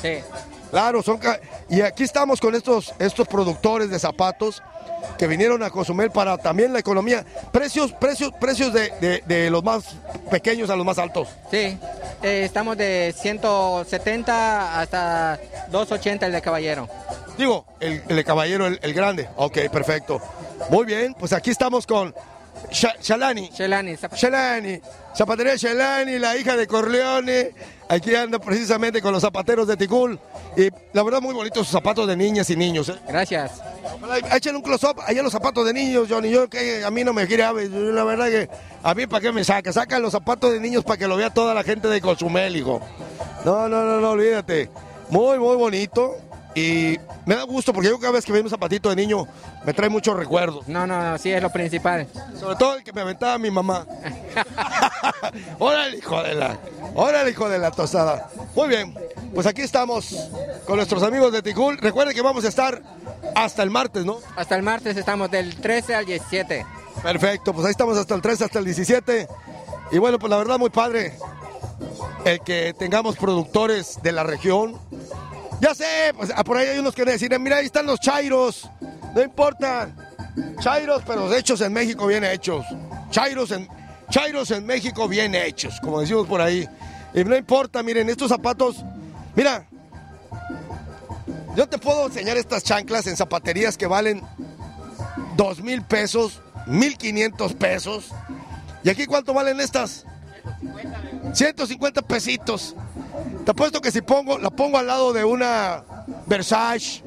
Sí. 0.00 0.18
Claro, 0.70 1.02
son 1.02 1.20
y 1.68 1.80
aquí 1.80 2.02
estamos 2.04 2.40
con 2.40 2.54
estos, 2.54 2.92
estos 2.98 3.26
productores 3.28 3.88
de 3.90 3.98
zapatos 3.98 4.62
que 5.18 5.26
vinieron 5.26 5.62
a 5.62 5.70
consumir 5.70 6.10
para 6.10 6.36
también 6.38 6.72
la 6.72 6.78
economía. 6.80 7.24
Precios, 7.52 7.92
precios, 7.92 8.32
precios 8.40 8.72
de, 8.72 8.90
de- 9.00 9.22
de 9.26 9.50
los 9.50 9.62
más 9.62 9.84
pequeños 10.30 10.68
a 10.70 10.76
los 10.76 10.84
más 10.84 10.98
altos. 10.98 11.28
Sí. 11.50 11.78
Eh, 12.22 12.42
estamos 12.44 12.76
de 12.76 13.14
170 13.16 14.80
hasta 14.80 15.38
280 15.70 16.26
el 16.26 16.32
de 16.32 16.42
caballero. 16.42 16.88
Digo, 17.38 17.66
el, 17.80 18.02
el 18.08 18.16
de 18.16 18.24
caballero, 18.24 18.66
el, 18.66 18.78
el 18.82 18.94
grande. 18.94 19.28
Ok, 19.36 19.58
perfecto. 19.70 20.20
Muy 20.70 20.84
bien, 20.86 21.14
pues 21.14 21.32
aquí 21.32 21.50
estamos 21.50 21.86
con 21.86 22.14
Shelani. 22.70 23.50
zap- 23.96 24.14
Shelani, 24.16 24.80
zapatería 25.16 25.56
Shelani, 25.56 26.18
la 26.18 26.36
hija 26.36 26.56
de 26.56 26.66
Corleone. 26.66 27.52
Aquí 27.88 28.14
anda 28.14 28.38
precisamente 28.40 29.00
con 29.00 29.12
los 29.12 29.22
zapateros 29.22 29.68
de 29.68 29.76
Ticul. 29.76 30.18
Y 30.56 30.68
la 30.92 31.02
verdad, 31.04 31.20
muy 31.20 31.32
bonitos 31.34 31.66
sus 31.66 31.72
zapatos 31.72 32.06
de 32.08 32.16
niñas 32.16 32.50
y 32.50 32.56
niños. 32.56 32.88
¿eh? 32.88 32.96
Gracias. 33.08 33.52
Échale 34.34 34.56
un 34.56 34.62
close-up 34.62 35.00
allá 35.06 35.22
los 35.22 35.32
zapatos 35.32 35.64
de 35.64 35.72
niños, 35.72 36.08
Johnny. 36.10 36.30
Yo 36.30 36.48
que 36.48 36.84
a 36.84 36.90
mí 36.90 37.04
no 37.04 37.12
me 37.12 37.26
yo, 37.28 37.36
la 37.92 38.02
verdad 38.04 38.26
que 38.26 38.48
a 38.82 38.94
mí 38.94 39.06
para 39.06 39.20
qué 39.20 39.32
me 39.32 39.44
saca. 39.44 39.72
Saca 39.72 39.98
los 40.00 40.12
zapatos 40.12 40.52
de 40.52 40.58
niños 40.60 40.82
para 40.82 40.96
que 40.96 41.06
lo 41.06 41.16
vea 41.16 41.30
toda 41.30 41.54
la 41.54 41.62
gente 41.62 41.86
de 41.88 42.00
Cozumel, 42.00 42.56
hijo. 42.56 42.80
No, 43.44 43.68
no, 43.68 43.84
no, 43.84 44.00
no, 44.00 44.10
olvídate. 44.10 44.68
Muy, 45.10 45.38
muy 45.38 45.54
bonito. 45.56 46.16
Y 46.56 46.98
me 47.26 47.36
da 47.36 47.42
gusto 47.42 47.70
porque 47.74 47.90
yo 47.90 47.98
cada 47.98 48.14
vez 48.14 48.24
que 48.24 48.32
veo 48.32 48.42
un 48.42 48.48
zapatito 48.48 48.88
de 48.88 48.96
niño 48.96 49.28
me 49.66 49.74
trae 49.74 49.90
muchos 49.90 50.16
recuerdos. 50.16 50.66
No, 50.66 50.86
no, 50.86 51.02
no, 51.02 51.18
sí 51.18 51.30
es 51.30 51.42
lo 51.42 51.50
principal. 51.50 52.08
Sobre 52.40 52.56
todo 52.56 52.76
el 52.76 52.82
que 52.82 52.94
me 52.94 53.02
aventaba 53.02 53.36
mi 53.36 53.50
mamá. 53.50 53.86
órale, 55.58 55.98
hijo 55.98 56.22
de 56.22 56.34
la. 56.34 56.58
Órale, 56.94 57.30
hijo 57.30 57.46
de 57.50 57.58
la 57.58 57.70
tostada. 57.72 58.30
Muy 58.54 58.68
bien, 58.68 58.94
pues 59.34 59.46
aquí 59.46 59.60
estamos 59.60 60.16
con 60.66 60.76
nuestros 60.76 61.02
amigos 61.02 61.30
de 61.30 61.42
Ticul. 61.42 61.76
Recuerden 61.76 62.14
que 62.14 62.22
vamos 62.22 62.46
a 62.46 62.48
estar 62.48 62.80
hasta 63.34 63.62
el 63.62 63.68
martes, 63.68 64.06
¿no? 64.06 64.16
Hasta 64.34 64.56
el 64.56 64.62
martes 64.62 64.96
estamos 64.96 65.30
del 65.30 65.56
13 65.56 65.94
al 65.94 66.06
17. 66.06 66.64
Perfecto, 67.02 67.52
pues 67.52 67.66
ahí 67.66 67.72
estamos 67.72 67.98
hasta 67.98 68.14
el 68.14 68.22
13, 68.22 68.44
hasta 68.44 68.58
el 68.60 68.64
17. 68.64 69.28
Y 69.92 69.98
bueno, 69.98 70.18
pues 70.18 70.30
la 70.30 70.38
verdad 70.38 70.58
muy 70.58 70.70
padre 70.70 71.18
el 72.26 72.40
que 72.40 72.74
tengamos 72.76 73.16
productores 73.16 74.00
de 74.02 74.12
la 74.12 74.24
región. 74.24 74.76
Ya 75.60 75.74
sé, 75.74 76.12
pues 76.16 76.32
ah, 76.34 76.44
por 76.44 76.56
ahí 76.56 76.68
hay 76.68 76.78
unos 76.78 76.94
que 76.94 77.04
deciden, 77.04 77.42
mira, 77.42 77.56
ahí 77.56 77.66
están 77.66 77.86
los 77.86 77.98
chairos, 78.00 78.68
no 79.14 79.22
importa. 79.22 79.88
Chairos, 80.60 81.02
pero 81.06 81.32
hechos 81.34 81.60
en 81.62 81.72
México 81.72 82.06
bien 82.06 82.24
hechos. 82.24 82.66
Chairos 83.10 83.50
en, 83.52 83.68
chairos 84.10 84.50
en 84.50 84.66
México 84.66 85.08
bien 85.08 85.34
hechos, 85.34 85.80
como 85.80 86.00
decimos 86.00 86.26
por 86.26 86.40
ahí. 86.40 86.68
Y 87.14 87.24
no 87.24 87.34
importa, 87.34 87.82
miren, 87.82 88.10
estos 88.10 88.28
zapatos 88.28 88.84
Mira, 89.36 89.66
yo 91.54 91.68
te 91.68 91.76
puedo 91.76 92.06
enseñar 92.06 92.38
estas 92.38 92.64
chanclas 92.64 93.06
en 93.06 93.18
zapaterías 93.18 93.76
que 93.76 93.86
valen 93.86 94.22
dos 95.36 95.60
mil 95.60 95.82
pesos, 95.82 96.40
mil 96.66 96.96
quinientos 96.96 97.52
pesos. 97.52 98.12
¿Y 98.82 98.88
aquí 98.88 99.04
cuánto 99.04 99.34
valen 99.34 99.60
estas? 99.60 100.06
150 101.34 102.00
pesitos. 102.00 102.74
Te 103.44 103.50
apuesto 103.50 103.80
que 103.80 103.92
si 103.92 104.02
pongo, 104.02 104.38
la 104.38 104.50
pongo 104.50 104.78
al 104.78 104.86
lado 104.86 105.12
de 105.12 105.24
una 105.24 105.84
Versace, 106.26 107.02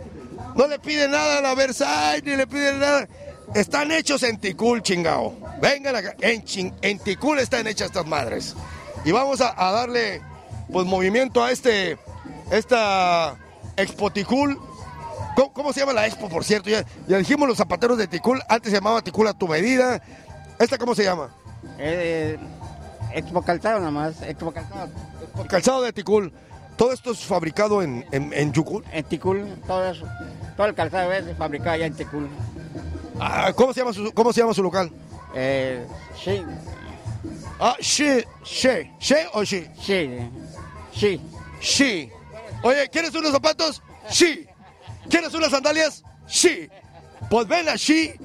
no 0.55 0.67
le 0.67 0.79
piden 0.79 1.11
nada 1.11 1.39
a 1.39 1.41
la 1.41 1.55
Versace, 1.55 2.21
ni 2.23 2.35
le 2.35 2.47
piden 2.47 2.79
nada. 2.79 3.07
Están 3.53 3.91
hechos 3.91 4.23
en 4.23 4.37
Ticul, 4.37 4.81
chingao. 4.81 5.35
Vengan 5.61 5.95
acá. 5.95 6.15
En, 6.21 6.43
en 6.81 6.99
Ticul 6.99 7.39
están 7.39 7.67
hechas 7.67 7.87
estas 7.87 8.05
madres. 8.05 8.55
Y 9.05 9.11
vamos 9.11 9.41
a, 9.41 9.53
darle 9.71 10.21
pues 10.71 10.85
movimiento 10.85 11.43
a 11.43 11.51
este, 11.51 11.97
esta 12.51 13.35
Expo 13.75 14.11
Ticul. 14.11 14.59
¿Cómo, 15.53 15.71
se 15.71 15.79
llama 15.79 15.93
la 15.93 16.05
expo, 16.05 16.27
por 16.27 16.43
cierto? 16.43 16.69
Ya, 16.69 16.85
ya 17.07 17.17
dijimos 17.17 17.47
los 17.47 17.57
zapateros 17.57 17.97
de 17.97 18.07
Ticul. 18.07 18.41
Antes 18.49 18.71
se 18.71 18.77
llamaba 18.77 19.01
Ticul 19.01 19.27
a 19.27 19.33
tu 19.33 19.47
medida. 19.47 20.01
¿Esta 20.59 20.77
cómo 20.77 20.95
se 20.95 21.05
llama? 21.05 21.33
Eh, 21.77 22.37
Expo 23.13 23.41
Calzado 23.41 23.79
nomás, 23.79 24.21
Expo 24.21 24.51
Calzado. 24.51 24.89
Calzado 25.47 25.81
de 25.81 25.93
Ticul. 25.93 26.31
Todo 26.77 26.93
esto 26.93 27.11
es 27.11 27.19
fabricado 27.25 27.81
en, 27.81 28.05
en, 28.11 28.31
en 28.33 28.53
Yucul. 28.53 28.85
En 28.91 29.03
Ticul, 29.03 29.45
todo 29.67 29.85
eso. 29.85 30.05
Todo 30.55 30.67
el 30.67 30.75
calzado 30.75 31.11
es 31.11 31.37
fabricado 31.37 31.71
allá 31.71 31.85
en 31.87 31.93
Ticul. 31.93 32.29
Ah, 33.19 33.51
¿cómo, 33.53 33.73
se 33.73 33.81
llama 33.81 33.91
su, 33.91 34.11
¿Cómo 34.13 34.31
se 34.31 34.41
llama 34.41 34.53
su 34.53 34.63
local? 34.63 34.89
Eh, 35.35 35.85
sí, 36.23 36.41
Ah, 37.59 37.75
she, 37.81 38.25
she, 38.45 38.89
she 38.99 39.15
o 39.33 39.43
she. 39.43 39.69
sí, 39.81 40.09
sí. 40.95 41.21
She. 41.59 42.09
Oye, 42.63 42.87
¿quieres 42.89 43.13
unos 43.13 43.31
zapatos? 43.33 43.81
She. 44.09 44.47
¿Quieres 45.09 45.33
unas 45.33 45.51
sandalias? 45.51 46.03
She. 46.29 46.69
Pues 47.29 47.47
ven 47.47 47.67
a 47.67 47.75
She, 47.75 48.17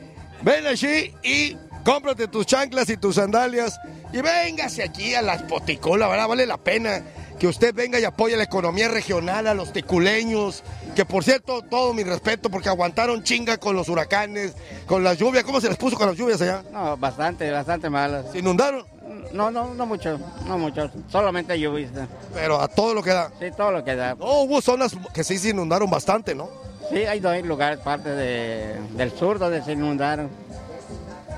ven 0.43 0.67
a 0.69 0.75
She 0.75 1.13
y 1.25 1.57
cómprate 1.85 2.29
tus 2.29 2.47
chanclas 2.47 2.89
y 2.89 2.97
tus 2.97 3.17
sandalias 3.17 3.77
y 4.15 4.21
véngase 4.23 4.85
aquí 4.85 5.15
a 5.15 5.23
las 5.23 5.43
poticolas, 5.43 6.09
¿verdad? 6.09 6.29
Vale 6.29 6.47
la 6.47 6.57
pena 6.57 7.03
que 7.39 7.49
usted 7.49 7.75
venga 7.75 7.99
y 7.99 8.05
apoye 8.05 8.37
la 8.37 8.45
economía 8.45 8.87
regional, 8.89 9.49
a 9.49 9.55
los 9.55 9.73
ticuleños, 9.73 10.63
que 10.95 11.05
por 11.05 11.25
cierto, 11.25 11.63
todo 11.63 11.93
mi 11.93 12.05
respeto 12.05 12.49
porque 12.49 12.69
aguantaron 12.69 13.25
chinga 13.25 13.57
con 13.59 13.75
los 13.75 13.89
huracanes, 13.89 14.55
con 14.87 15.03
las 15.03 15.19
lluvias. 15.19 15.43
¿Cómo 15.43 15.61
se 15.61 15.69
les 15.69 15.77
puso 15.77 15.97
con 15.97 16.07
las 16.07 16.17
lluvias 16.17 16.41
allá? 16.41 16.63
No, 16.73 16.97
bastante, 16.97 17.51
bastante 17.51 17.91
malas. 17.91 18.27
Se 18.31 18.39
inundaron, 18.39 18.87
No, 19.33 19.51
no, 19.51 19.75
no 19.75 19.85
mucho, 19.85 20.17
no 20.47 20.59
mucho. 20.59 20.89
Solamente 21.11 21.59
lluvia. 21.59 21.89
pero 22.33 22.61
a 22.61 22.69
todo 22.69 22.95
lo 22.95 23.03
que 23.03 23.11
da. 23.11 23.33
Sí, 23.41 23.47
todo 23.57 23.73
lo 23.73 23.83
que 23.83 23.97
da. 23.97 24.15
No, 24.15 24.43
hubo 24.43 24.63
zonas 24.63 24.97
que 25.13 25.25
sí 25.25 25.39
se 25.39 25.49
inundaron 25.49 25.91
bastante, 25.91 26.37
¿no? 26.37 26.49
Sí, 26.89 26.99
hay 26.99 27.19
dos 27.19 27.37
lugares, 27.43 27.81
parte 27.81 28.11
de, 28.11 28.79
del 28.93 29.11
sur 29.11 29.41
donde 29.41 29.61
se 29.65 29.73
inundaron. 29.73 30.31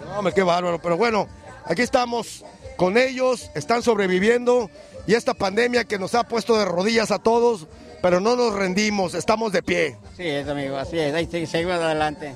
No, 0.04 0.18
hombre, 0.18 0.34
qué 0.34 0.42
bárbaro. 0.42 0.78
Pero 0.78 0.98
bueno, 0.98 1.26
aquí 1.64 1.80
estamos 1.80 2.44
con 2.76 2.96
ellos, 2.96 3.50
están 3.54 3.82
sobreviviendo 3.82 4.70
y 5.06 5.14
esta 5.14 5.34
pandemia 5.34 5.84
que 5.84 5.98
nos 5.98 6.14
ha 6.14 6.24
puesto 6.24 6.58
de 6.58 6.64
rodillas 6.64 7.10
a 7.10 7.18
todos, 7.18 7.66
pero 8.02 8.20
no 8.20 8.36
nos 8.36 8.54
rendimos, 8.54 9.14
estamos 9.14 9.52
de 9.52 9.62
pie. 9.62 9.96
Sí, 10.16 10.26
es 10.26 10.48
amigo, 10.48 10.76
así 10.76 10.98
es. 10.98 11.14
Ahí 11.14 11.28
sí, 11.30 11.46
seguimos 11.46 11.76
adelante. 11.76 12.34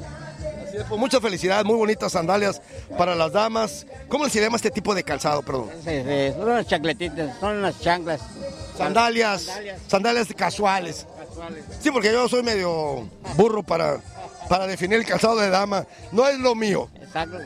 Así 0.67 0.77
es, 0.77 0.85
pues 0.85 1.01
mucha 1.01 1.21
felicidad, 1.21 1.65
muy 1.65 1.77
bonitas 1.77 2.13
sandalias 2.13 2.63
para 2.97 3.15
las 3.15 3.33
damas. 3.33 3.87
¿Cómo 4.09 4.29
se 4.29 4.41
llama 4.41 4.57
este 4.57 4.71
tipo 4.71 4.95
de 4.95 5.03
calzado, 5.03 5.43
perdón? 5.43 5.71
Sí, 5.85 6.03
sí, 6.05 6.33
son 6.33 6.43
unas 6.49 6.67
chancletitas, 6.67 7.39
son 7.39 7.57
unas 7.59 7.81
chanclas. 7.81 8.21
Sandalias, 8.77 9.47
sandalias 9.89 10.29
casuales. 10.35 11.07
Casuales. 11.19 11.65
Sí, 11.81 11.91
porque 11.91 12.13
yo 12.13 12.29
soy 12.29 12.43
medio 12.43 13.09
burro 13.37 13.63
para, 13.63 14.01
para 14.49 14.67
definir 14.67 14.99
el 14.99 15.05
calzado 15.05 15.37
de 15.37 15.51
dama. 15.51 15.87
No 16.13 16.27
es 16.27 16.39
lo 16.39 16.55
mío. 16.55 16.89
Exacto. 17.01 17.39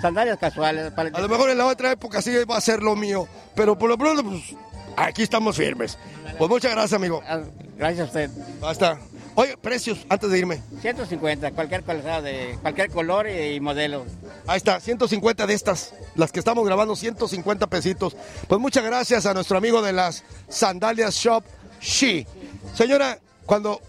Sandalias 0.00 0.38
casuales. 0.38 0.92
Para 0.92 1.10
A 1.10 1.20
lo 1.20 1.28
mejor 1.28 1.50
en 1.50 1.58
la 1.58 1.66
otra 1.66 1.92
época 1.92 2.22
sí 2.22 2.32
va 2.44 2.56
a 2.56 2.60
ser 2.60 2.82
lo 2.82 2.96
mío, 2.96 3.26
pero 3.54 3.78
por 3.78 3.88
lo 3.88 3.98
pronto, 3.98 4.22
pues, 4.22 4.54
aquí 4.96 5.22
estamos 5.22 5.56
firmes. 5.56 5.98
Pues 6.36 6.50
muchas 6.50 6.72
gracias, 6.72 6.92
amigo. 6.94 7.22
Ah, 7.26 7.40
Gracias 7.76 8.00
a 8.00 8.04
usted. 8.06 8.30
Basta. 8.60 8.98
Oye, 9.36 9.56
precios, 9.56 10.04
antes 10.08 10.30
de 10.30 10.38
irme. 10.38 10.60
150, 10.80 11.52
cualquier 11.52 11.84
de 11.84 12.58
cualquier 12.60 12.90
color 12.90 13.28
y, 13.28 13.54
y 13.54 13.60
modelo. 13.60 14.04
Ahí 14.48 14.56
está, 14.56 14.80
150 14.80 15.46
de 15.46 15.54
estas, 15.54 15.94
las 16.16 16.32
que 16.32 16.40
estamos 16.40 16.66
grabando, 16.66 16.96
150 16.96 17.68
pesitos. 17.68 18.16
Pues 18.48 18.60
muchas 18.60 18.82
gracias 18.82 19.26
a 19.26 19.34
nuestro 19.34 19.56
amigo 19.56 19.80
de 19.80 19.92
las 19.92 20.24
Sandalias 20.48 21.14
Shop, 21.14 21.44
She. 21.80 22.26
Señora, 22.74 23.20
cuando, 23.46 23.80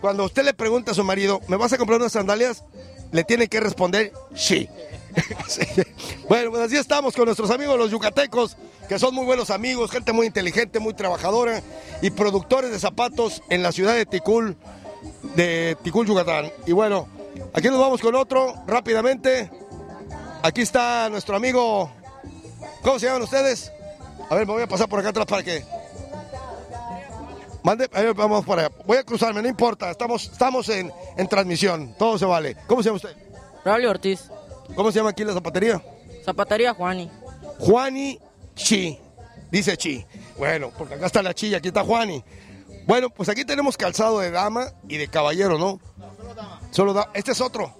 cuando 0.00 0.24
usted 0.24 0.42
le 0.42 0.54
pregunta 0.54 0.92
a 0.92 0.94
su 0.94 1.04
marido, 1.04 1.42
¿me 1.48 1.56
vas 1.58 1.74
a 1.74 1.76
comprar 1.76 2.00
unas 2.00 2.12
sandalias? 2.12 2.64
Le 3.12 3.24
tiene 3.24 3.48
que 3.48 3.60
responder, 3.60 4.10
She. 4.34 4.70
Bueno, 6.28 6.50
pues 6.50 6.62
así 6.62 6.76
estamos 6.76 7.14
con 7.14 7.26
nuestros 7.26 7.50
amigos 7.50 7.78
los 7.78 7.90
yucatecos, 7.90 8.56
que 8.88 8.98
son 8.98 9.14
muy 9.14 9.26
buenos 9.26 9.50
amigos, 9.50 9.90
gente 9.90 10.12
muy 10.12 10.26
inteligente, 10.26 10.78
muy 10.78 10.94
trabajadora 10.94 11.62
y 12.00 12.10
productores 12.10 12.70
de 12.70 12.78
zapatos 12.78 13.42
en 13.50 13.62
la 13.62 13.72
ciudad 13.72 13.94
de 13.94 14.06
Ticul, 14.06 14.56
de 15.36 15.76
Ticul, 15.82 16.06
Yucatán. 16.06 16.50
Y 16.66 16.72
bueno, 16.72 17.08
aquí 17.52 17.68
nos 17.68 17.78
vamos 17.78 18.00
con 18.00 18.14
otro 18.14 18.54
rápidamente. 18.66 19.50
Aquí 20.42 20.62
está 20.62 21.08
nuestro 21.10 21.36
amigo. 21.36 21.90
¿Cómo 22.82 22.98
se 22.98 23.06
llaman 23.06 23.22
ustedes? 23.22 23.70
A 24.30 24.34
ver, 24.34 24.46
me 24.46 24.52
voy 24.54 24.62
a 24.62 24.66
pasar 24.66 24.88
por 24.88 25.00
acá 25.00 25.10
atrás 25.10 25.26
para 25.26 25.42
que. 25.42 25.64
Mande, 27.62 27.88
vamos 28.14 28.44
para 28.44 28.66
allá. 28.66 28.74
Voy 28.86 28.98
a 28.98 29.04
cruzarme, 29.04 29.40
no 29.40 29.48
importa. 29.48 29.90
Estamos, 29.90 30.24
estamos 30.24 30.68
en, 30.68 30.92
en 31.16 31.28
transmisión. 31.28 31.94
Todo 31.98 32.18
se 32.18 32.26
vale. 32.26 32.56
¿Cómo 32.66 32.82
se 32.82 32.88
llama 32.88 32.96
usted? 32.96 33.16
Braulio 33.64 33.90
Ortiz, 33.90 34.30
¿Cómo 34.74 34.90
se 34.90 34.98
llama 34.98 35.10
aquí 35.10 35.24
la 35.24 35.32
zapatería? 35.34 35.82
Zapatería 36.24 36.74
Juani. 36.74 37.10
Juani 37.58 38.18
Chi. 38.54 38.98
Dice 39.50 39.76
Chi. 39.76 40.04
Bueno, 40.38 40.70
porque 40.76 40.94
acá 40.94 41.06
está 41.06 41.22
la 41.22 41.34
Chi 41.34 41.48
y 41.48 41.54
aquí 41.54 41.68
está 41.68 41.84
Juani. 41.84 42.24
Bueno, 42.86 43.08
pues 43.10 43.28
aquí 43.28 43.44
tenemos 43.44 43.76
calzado 43.76 44.20
de 44.20 44.30
dama 44.30 44.66
y 44.88 44.96
de 44.96 45.08
caballero, 45.08 45.58
¿no? 45.58 45.80
Solo 46.70 46.92
da. 46.92 47.10
Este 47.14 47.32
es 47.32 47.40
otro. 47.40 47.72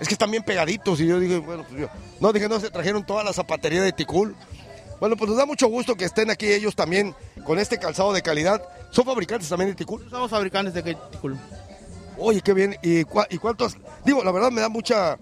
Es 0.00 0.08
que 0.08 0.14
están 0.14 0.30
bien 0.30 0.42
pegaditos 0.42 0.98
y 1.00 1.06
yo 1.06 1.20
dije, 1.20 1.38
bueno, 1.38 1.64
pues 1.68 1.82
yo. 1.82 1.88
No, 2.20 2.32
dije, 2.32 2.48
no, 2.48 2.58
se 2.58 2.70
trajeron 2.70 3.04
toda 3.04 3.22
la 3.22 3.32
zapatería 3.32 3.82
de 3.82 3.92
Ticul. 3.92 4.34
Bueno, 4.98 5.16
pues 5.16 5.28
nos 5.28 5.38
da 5.38 5.46
mucho 5.46 5.68
gusto 5.68 5.94
que 5.94 6.04
estén 6.06 6.30
aquí 6.30 6.46
ellos 6.50 6.74
también 6.74 7.14
con 7.44 7.58
este 7.58 7.78
calzado 7.78 8.12
de 8.12 8.22
calidad. 8.22 8.62
¿Son 8.90 9.04
fabricantes 9.04 9.48
también 9.48 9.70
de 9.70 9.76
Ticul? 9.76 10.08
Somos 10.10 10.30
fabricantes 10.30 10.72
de 10.74 10.82
Ticul. 10.94 11.38
Oye, 12.18 12.40
qué 12.40 12.52
bien. 12.54 12.76
¿Y, 12.82 13.02
cua- 13.04 13.26
y 13.30 13.38
cuántos? 13.38 13.76
Digo, 14.04 14.24
la 14.24 14.32
verdad 14.32 14.50
me 14.50 14.60
da 14.60 14.68
mucha, 14.68 15.16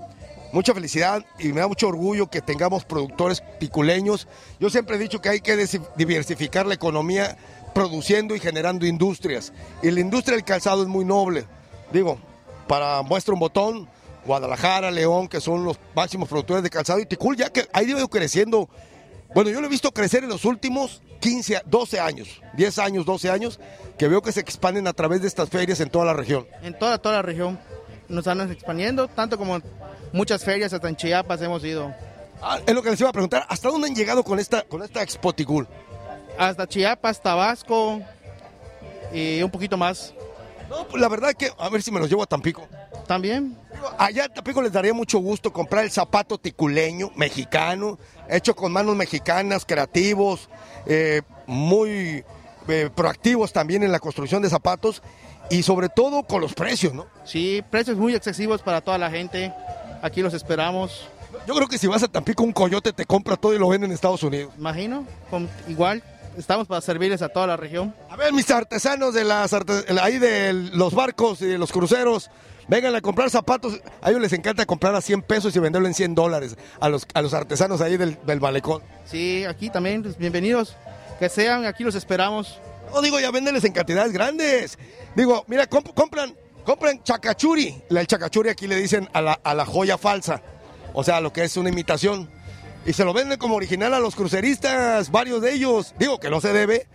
mucha 0.52 0.74
felicidad 0.74 1.24
y 1.38 1.48
me 1.52 1.60
da 1.60 1.68
mucho 1.68 1.88
orgullo 1.88 2.28
que 2.30 2.40
tengamos 2.40 2.84
productores 2.84 3.42
ticuleños. 3.58 4.26
Yo 4.60 4.70
siempre 4.70 4.96
he 4.96 4.98
dicho 4.98 5.20
que 5.20 5.28
hay 5.28 5.40
que 5.40 5.56
diversificar 5.96 6.66
la 6.66 6.74
economía 6.74 7.36
produciendo 7.74 8.34
y 8.34 8.40
generando 8.40 8.86
industrias. 8.86 9.52
Y 9.82 9.90
la 9.90 10.00
industria 10.00 10.36
del 10.36 10.44
calzado 10.44 10.82
es 10.82 10.88
muy 10.88 11.04
noble. 11.04 11.44
Digo, 11.92 12.18
para 12.66 13.02
muestra 13.02 13.34
un 13.34 13.40
botón, 13.40 13.88
Guadalajara, 14.26 14.90
León, 14.90 15.28
que 15.28 15.40
son 15.40 15.64
los 15.64 15.78
máximos 15.94 16.28
productores 16.28 16.62
de 16.62 16.70
calzado, 16.70 16.98
y 16.98 17.06
Ticul 17.06 17.36
ya 17.36 17.50
que 17.50 17.66
ha 17.72 17.82
ido 17.82 18.06
creciendo. 18.08 18.68
Bueno, 19.34 19.50
yo 19.50 19.60
lo 19.60 19.66
he 19.66 19.70
visto 19.70 19.92
crecer 19.92 20.24
en 20.24 20.30
los 20.30 20.44
últimos 20.44 21.02
15, 21.20 21.56
a- 21.58 21.62
12 21.66 22.00
años, 22.00 22.40
10 22.54 22.78
años, 22.78 23.04
12 23.06 23.30
años, 23.30 23.60
que 23.98 24.08
veo 24.08 24.22
que 24.22 24.32
se 24.32 24.40
expanden 24.40 24.86
a 24.86 24.92
través 24.92 25.20
de 25.22 25.28
estas 25.28 25.48
ferias 25.50 25.80
en 25.80 25.90
toda 25.90 26.04
la 26.06 26.14
región. 26.14 26.46
En 26.62 26.78
toda, 26.78 26.98
toda 26.98 27.16
la 27.16 27.22
región 27.22 27.58
nos 28.08 28.20
están 28.26 28.40
expandiendo, 28.50 29.06
tanto 29.08 29.36
como 29.38 29.60
muchas 30.12 30.44
ferias, 30.44 30.72
hasta 30.72 30.88
en 30.88 30.96
Chiapas 30.96 31.42
hemos 31.42 31.64
ido. 31.64 31.94
Ah, 32.42 32.60
es 32.64 32.74
lo 32.74 32.82
que 32.82 32.90
les 32.90 33.00
iba 33.00 33.10
a 33.10 33.12
preguntar. 33.12 33.46
¿Hasta 33.48 33.68
dónde 33.68 33.88
han 33.88 33.94
llegado 33.94 34.22
con 34.22 34.38
esta, 34.38 34.62
con 34.62 34.82
esta 34.82 35.02
Expo 35.02 35.32
Ticul? 35.32 35.66
Hasta 36.38 36.66
Chiapas, 36.66 37.20
Tabasco 37.20 38.00
y 39.12 39.42
un 39.42 39.50
poquito 39.50 39.76
más. 39.76 40.14
No, 40.68 40.86
pues 40.86 41.00
la 41.00 41.08
verdad 41.08 41.32
que, 41.32 41.50
a 41.58 41.68
ver 41.68 41.82
si 41.82 41.90
me 41.90 41.98
los 41.98 42.08
llevo 42.08 42.22
a 42.22 42.26
Tampico. 42.26 42.66
También, 43.06 43.56
Allá 43.96 44.26
en 44.26 44.34
Tampico 44.34 44.60
les 44.60 44.72
daría 44.72 44.92
mucho 44.92 45.18
gusto 45.18 45.52
comprar 45.52 45.84
el 45.84 45.90
zapato 45.90 46.38
ticuleño, 46.38 47.10
mexicano, 47.14 47.98
hecho 48.28 48.54
con 48.54 48.72
manos 48.72 48.96
mexicanas, 48.96 49.64
creativos, 49.64 50.48
eh, 50.86 51.22
muy 51.46 52.24
eh, 52.68 52.90
proactivos 52.94 53.52
también 53.52 53.82
en 53.82 53.92
la 53.92 53.98
construcción 53.98 54.42
de 54.42 54.50
zapatos 54.50 55.02
y 55.50 55.62
sobre 55.62 55.88
todo 55.88 56.24
con 56.24 56.40
los 56.40 56.54
precios, 56.54 56.92
¿no? 56.92 57.06
sí, 57.24 57.64
precios 57.70 57.96
muy 57.96 58.14
excesivos 58.14 58.60
para 58.60 58.80
toda 58.80 58.98
la 58.98 59.10
gente. 59.10 59.52
Aquí 60.02 60.22
los 60.22 60.34
esperamos, 60.34 61.08
Yo 61.46 61.54
creo 61.54 61.68
que 61.68 61.78
si 61.78 61.86
vas 61.86 62.02
a 62.02 62.08
Tampico 62.08 62.42
un 62.42 62.52
coyote 62.52 62.92
te 62.92 63.04
compra 63.04 63.36
todo 63.36 63.54
y 63.54 63.58
lo 63.58 63.68
vende 63.68 63.86
en 63.86 63.92
Estados 63.92 64.22
Unidos. 64.22 64.52
imagino. 64.58 65.04
Con, 65.30 65.48
igual, 65.68 66.02
estamos 66.36 66.66
para 66.66 66.80
servirles 66.80 67.20
a 67.22 67.28
toda 67.28 67.46
la 67.46 67.56
región. 67.56 67.94
A 68.10 68.16
ver, 68.16 68.32
mis 68.32 68.50
artesanos 68.50 69.12
de 69.14 69.24
las 69.24 69.52
ahí 70.00 70.18
de 70.18 70.52
los 70.72 70.94
barcos 70.94 71.42
y 71.42 71.46
de 71.46 71.58
los 71.58 71.72
cruceros, 71.72 72.30
vengan 72.68 72.94
a 72.94 73.00
comprar 73.00 73.28
zapatos. 73.30 73.80
A 74.00 74.10
ellos 74.10 74.20
les 74.22 74.32
encanta 74.32 74.64
comprar 74.66 74.94
a 74.94 75.00
100 75.00 75.22
pesos 75.22 75.54
y 75.56 75.58
venderlo 75.58 75.88
en 75.88 75.94
100 75.94 76.14
dólares 76.14 76.56
a 76.80 76.88
los, 76.88 77.06
a 77.14 77.22
los 77.22 77.34
artesanos 77.34 77.80
ahí 77.80 77.96
del, 77.96 78.18
del 78.24 78.40
malecón. 78.40 78.82
Sí, 79.04 79.44
aquí 79.44 79.68
también, 79.70 80.02
pues, 80.02 80.16
bienvenidos. 80.16 80.76
Que 81.18 81.28
sean, 81.28 81.66
aquí 81.66 81.82
los 81.84 81.94
esperamos. 81.96 82.58
No 82.94 83.02
digo, 83.02 83.18
ya 83.20 83.30
véndeles 83.30 83.64
en 83.64 83.72
cantidades 83.72 84.12
grandes. 84.12 84.78
Digo, 85.16 85.44
mira, 85.48 85.68
comp- 85.68 85.92
compran, 85.92 86.34
compran 86.68 87.02
chacachuri. 87.02 87.82
El 87.88 88.06
chacachuri 88.06 88.50
aquí 88.50 88.66
le 88.66 88.76
dicen 88.76 89.08
a 89.14 89.22
la, 89.22 89.40
a 89.42 89.54
la 89.54 89.64
joya 89.64 89.96
falsa. 89.96 90.42
O 90.92 91.02
sea, 91.02 91.20
lo 91.22 91.32
que 91.32 91.42
es 91.44 91.56
una 91.56 91.70
imitación. 91.70 92.28
Y 92.84 92.92
se 92.92 93.04
lo 93.06 93.14
venden 93.14 93.38
como 93.38 93.54
original 93.54 93.94
a 93.94 93.98
los 94.00 94.14
cruceristas, 94.14 95.10
varios 95.10 95.40
de 95.40 95.52
ellos. 95.54 95.94
Digo 95.98 96.20
que 96.20 96.28
no 96.28 96.42
se 96.42 96.52
debe. 96.52 96.86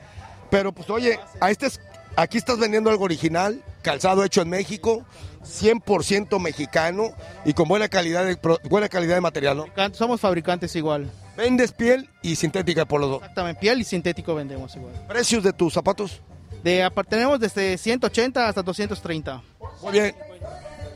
Pero 0.52 0.74
pues 0.74 0.90
oye, 0.92 1.20
a 1.42 1.50
este 1.50 1.66
es- 1.66 1.82
aquí 2.16 2.38
estás 2.38 2.60
vendiendo 2.60 2.92
algo 2.92 3.04
original, 3.06 3.64
calzado 3.82 4.24
hecho 4.24 4.44
en 4.44 4.50
México, 4.50 5.04
100% 5.44 6.40
mexicano 6.40 7.10
y 7.44 7.54
con 7.54 7.68
buena 7.68 7.90
calidad 7.90 8.26
de, 8.26 8.38
buena 8.70 8.90
calidad 8.90 9.16
de 9.16 9.22
material, 9.22 9.58
¿no? 9.58 9.66
Somos 9.94 10.22
fabricantes 10.22 10.76
igual. 10.76 11.12
Vendes 11.36 11.72
piel 11.72 12.12
y 12.22 12.36
sintética 12.36 12.86
por 12.86 13.02
los 13.02 13.10
dos. 13.10 13.22
Exactamente, 13.22 13.60
piel 13.60 13.82
y 13.82 13.84
sintético 13.84 14.36
vendemos 14.36 14.76
igual. 14.76 14.94
¿Precios 15.08 15.44
de 15.44 15.52
tus 15.52 15.74
zapatos? 15.74 16.22
De, 16.64 16.90
tenemos 17.10 17.40
desde 17.40 17.78
180 17.78 18.48
hasta 18.48 18.62
230 18.64 19.42
Muy 19.82 19.92
bien. 19.92 20.16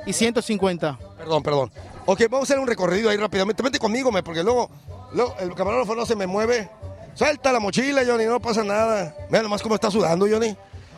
y 0.06 0.14
150. 0.14 0.98
Perdón, 1.18 1.44
perdón. 1.44 1.72
Ok, 2.06 2.22
vamos 2.30 2.42
a 2.50 2.54
hacer 2.54 2.60
un 2.60 2.68
recorrido 2.68 3.10
ahí 3.10 3.18
rápidamente. 3.18 3.62
Vente 3.62 3.80
conmigo, 3.80 4.12
me, 4.12 4.24
porque 4.24 4.44
luego, 4.44 4.70
luego 5.14 5.36
el 5.40 5.54
camarógrafo 5.56 5.94
no 5.96 6.06
se 6.06 6.16
me 6.16 6.26
mueve. 6.26 6.70
Suelta 7.16 7.52
la 7.52 7.60
mochila, 7.60 8.04
Johnny, 8.06 8.26
no 8.26 8.40
pasa 8.40 8.64
nada. 8.64 9.14
Mira 9.30 9.44
nomás 9.44 9.62
cómo 9.62 9.76
está 9.76 9.92
sudando, 9.92 10.26
Johnny. 10.30 10.56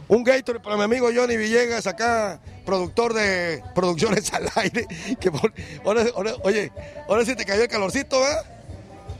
Un 0.07 0.23
Gatorade 0.23 0.63
para 0.63 0.75
mi 0.77 0.83
amigo 0.83 1.07
Johnny 1.15 1.38
Villegas, 1.38 1.88
acá, 1.88 2.39
productor 2.65 3.13
de 3.13 3.63
producciones 3.73 4.31
al 4.33 4.49
aire. 4.55 4.85
Que 5.19 5.31
por- 5.31 5.53
ahora, 5.85 6.03
ahora- 6.15 6.33
oye, 6.43 6.71
ahora 7.07 7.25
sí 7.25 7.35
te 7.35 7.45
cayó 7.45 7.63
el 7.63 7.67
calorcito, 7.69 8.19
¿verdad? 8.19 8.43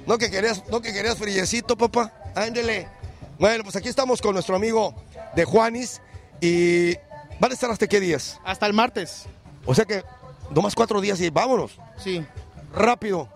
No 0.06 0.18
que 0.18 0.30
querías, 0.30 0.64
no 0.70 0.82
que 0.82 0.94
querías 0.94 1.18
friecito, 1.18 1.76
papá. 1.78 2.12
Ándele. 2.36 2.88
Bueno, 3.40 3.64
pues 3.64 3.76
aquí 3.78 3.88
estamos 3.88 4.22
con 4.22 4.34
nuestro 4.34 4.56
amigo 4.56 4.94
de 5.36 5.46
Juanis 5.46 6.02
y 6.42 6.96
van 7.40 7.52
a 7.52 7.54
estar 7.54 7.70
hasta 7.70 7.88
qué 7.88 8.00
días. 8.00 8.40
Hasta 8.44 8.66
el 8.66 8.74
martes. 8.74 9.26
O 9.66 9.76
sea 9.76 9.86
que 9.86 10.04
nomás 10.52 10.76
cuatro 10.76 11.02
días 11.02 11.20
y 11.22 11.30
vámonos. 11.30 11.78
Sí, 11.98 12.26
Rápido. 12.74 13.28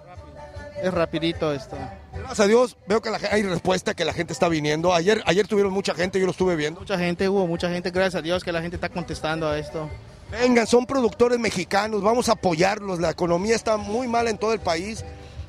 es 0.81 0.93
rapidito 0.93 1.53
esto. 1.53 1.77
Gracias 2.13 2.39
a 2.41 2.47
Dios, 2.47 2.77
veo 2.87 3.01
que 3.01 3.09
la 3.09 3.19
hay 3.31 3.41
respuesta, 3.43 3.93
que 3.95 4.05
la 4.05 4.13
gente 4.13 4.33
está 4.33 4.47
viniendo. 4.47 4.93
Ayer, 4.93 5.23
ayer 5.25 5.47
tuvieron 5.47 5.73
mucha 5.73 5.95
gente, 5.95 6.19
yo 6.19 6.25
lo 6.25 6.31
estuve 6.31 6.55
viendo. 6.55 6.79
Mucha 6.79 6.97
gente, 6.97 7.27
hubo 7.27 7.47
mucha 7.47 7.69
gente, 7.69 7.89
gracias 7.89 8.15
a 8.15 8.21
Dios 8.21 8.43
que 8.43 8.51
la 8.51 8.61
gente 8.61 8.75
está 8.77 8.89
contestando 8.89 9.47
a 9.49 9.57
esto. 9.57 9.89
Vengan, 10.31 10.65
son 10.67 10.85
productores 10.85 11.39
mexicanos, 11.39 12.01
vamos 12.01 12.29
a 12.29 12.33
apoyarlos. 12.33 12.99
La 12.99 13.09
economía 13.11 13.55
está 13.55 13.77
muy 13.77 14.07
mal 14.07 14.27
en 14.27 14.37
todo 14.37 14.53
el 14.53 14.59
país, 14.59 15.03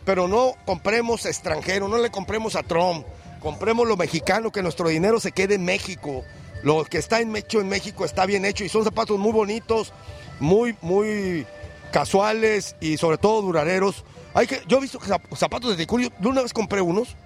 pero 0.05 0.29
no 0.29 0.53
compremos 0.67 1.27
extranjero, 1.27 1.89
no 1.89 1.99
le 1.99 2.11
compremos 2.11 2.57
a 2.57 2.63
Trump. 2.63 3.07
Compremos 3.45 3.87
lo 3.87 3.99
mexicano, 3.99 4.51
que 4.51 4.63
nuestro 4.63 4.89
dinero 4.89 5.21
se 5.21 5.31
quede 5.31 5.57
en 5.57 5.67
México. 5.67 6.25
Lo 6.63 6.83
que 6.87 6.97
está 6.97 7.21
hecho 7.21 7.61
en 7.61 7.69
México 7.69 8.07
está 8.07 8.25
bien 8.25 8.47
hecho 8.47 8.65
y 8.65 8.71
son 8.71 8.85
zapatos 8.85 9.19
muy 9.19 9.33
bonitos, 9.33 9.93
muy, 10.41 10.75
muy 10.81 11.47
casuales 11.93 12.75
y 12.81 12.97
sobre 12.97 13.19
todo 13.19 13.43
duraderos. 13.43 14.03
Hay 14.33 14.47
que, 14.47 14.63
yo 14.67 14.79
he 14.79 14.81
visto 14.81 14.99
zapatos 15.37 15.71
de 15.73 15.77
Ticurio, 15.77 16.11
de 16.19 16.27
una 16.27 16.41
vez 16.41 16.55
compré 16.55 16.81
unos 16.81 17.17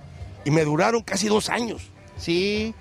y 0.45 0.51
me 0.51 0.65
duraron 0.65 1.03
casi 1.03 1.29
dos 1.29 1.49
años. 1.49 1.83
Sí, 2.17 2.75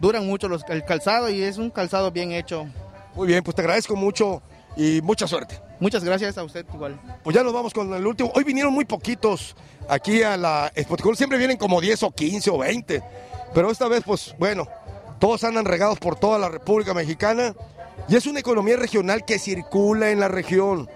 duran 0.00 0.26
mucho 0.26 0.48
los, 0.48 0.64
el 0.70 0.86
calzado 0.86 1.28
y 1.28 1.42
es 1.42 1.58
un 1.58 1.68
calzado 1.68 2.12
bien 2.12 2.32
hecho. 2.32 2.66
Muy 3.14 3.26
bien, 3.26 3.44
pues 3.44 3.56
te 3.56 3.60
agradezco 3.60 3.94
mucho 3.94 4.40
y 4.74 5.02
mucha 5.02 5.28
suerte. 5.28 5.67
Muchas 5.80 6.02
gracias 6.02 6.36
a 6.38 6.44
usted 6.44 6.66
igual. 6.74 7.00
Pues 7.22 7.34
ya 7.36 7.42
nos 7.42 7.52
vamos 7.52 7.72
con 7.72 7.92
el 7.94 8.06
último. 8.06 8.32
Hoy 8.34 8.44
vinieron 8.44 8.72
muy 8.72 8.84
poquitos 8.84 9.54
aquí 9.88 10.22
a 10.22 10.36
la 10.36 10.72
Expoticol. 10.74 11.16
Siempre 11.16 11.38
vienen 11.38 11.56
como 11.56 11.80
10 11.80 12.02
o 12.02 12.10
15 12.10 12.50
o 12.50 12.58
20. 12.58 13.02
Pero 13.54 13.70
esta 13.70 13.86
vez, 13.88 14.02
pues 14.04 14.34
bueno, 14.38 14.66
todos 15.20 15.44
andan 15.44 15.64
regados 15.64 15.98
por 15.98 16.16
toda 16.16 16.38
la 16.38 16.48
República 16.48 16.94
Mexicana. 16.94 17.54
Y 18.08 18.16
es 18.16 18.26
una 18.26 18.40
economía 18.40 18.76
regional 18.76 19.24
que 19.24 19.38
circula 19.38 20.10
en 20.10 20.20
la 20.20 20.28
región. 20.28 20.88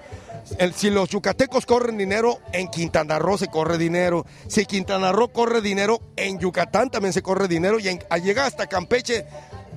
Si 0.75 0.91
los 0.91 1.09
yucatecos 1.11 1.67
corren 1.67 1.97
dinero, 1.97 2.39
en 2.53 2.69
Quintana 2.69 3.19
Roo 3.21 3.39
se 3.39 3.47
corre 3.49 3.79
dinero. 3.79 4.27
Si 4.49 4.67
Quintana 4.67 5.13
Roo 5.13 5.29
corre 5.29 5.61
dinero, 5.61 6.01
en 6.17 6.41
Yucatán 6.41 6.91
también 6.91 7.13
se 7.13 7.23
corre 7.23 7.47
dinero. 7.47 7.79
Y 7.79 7.89
en- 7.89 8.05
al 8.11 8.23
llegar 8.23 8.47
hasta 8.47 8.67
Campeche, 8.67 9.25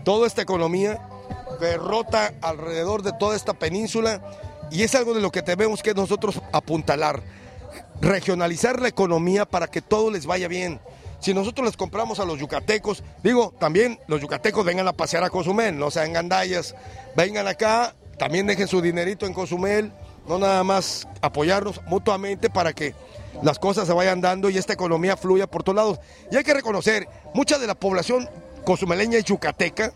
toda 0.03 0.25
esta 0.25 0.41
economía 0.41 0.99
derrota 1.59 2.33
alrededor 2.41 3.03
de 3.03 3.13
toda 3.13 3.35
esta 3.35 3.53
península. 3.53 4.21
Y 4.71 4.83
es 4.83 4.95
algo 4.95 5.13
de 5.13 5.21
lo 5.21 5.31
que 5.31 5.41
tenemos 5.41 5.81
que 5.81 5.93
nosotros 5.93 6.41
apuntalar. 6.51 7.21
Regionalizar 8.01 8.81
la 8.81 8.87
economía 8.87 9.45
para 9.45 9.67
que 9.67 9.81
todo 9.81 10.11
les 10.11 10.25
vaya 10.25 10.47
bien. 10.47 10.79
Si 11.19 11.33
nosotros 11.33 11.65
les 11.65 11.77
compramos 11.77 12.19
a 12.19 12.25
los 12.25 12.39
yucatecos, 12.39 13.03
digo, 13.23 13.53
también 13.59 13.99
los 14.07 14.21
yucatecos 14.21 14.65
vengan 14.65 14.87
a 14.87 14.93
pasear 14.93 15.23
a 15.23 15.29
Cozumel, 15.29 15.77
no 15.77 15.89
sean 15.89 16.13
gandallas, 16.13 16.75
vengan 17.15 17.47
acá, 17.47 17.95
también 18.17 18.47
dejen 18.47 18.67
su 18.67 18.81
dinerito 18.81 19.25
en 19.25 19.33
Cozumel, 19.33 19.91
no 20.27 20.37
nada 20.37 20.63
más 20.63 21.07
apoyarnos 21.21 21.81
mutuamente 21.87 22.49
para 22.49 22.73
que 22.73 22.93
las 23.41 23.59
cosas 23.59 23.87
se 23.87 23.93
vayan 23.93 24.21
dando 24.21 24.49
y 24.49 24.57
esta 24.57 24.73
economía 24.73 25.17
fluya 25.17 25.47
por 25.47 25.63
todos 25.63 25.75
lados. 25.75 25.99
Y 26.31 26.35
hay 26.35 26.43
que 26.43 26.53
reconocer, 26.53 27.07
mucha 27.33 27.57
de 27.57 27.67
la 27.67 27.75
población 27.75 28.29
cozumeleña 28.63 29.17
es 29.17 29.25
yucateca, 29.25 29.93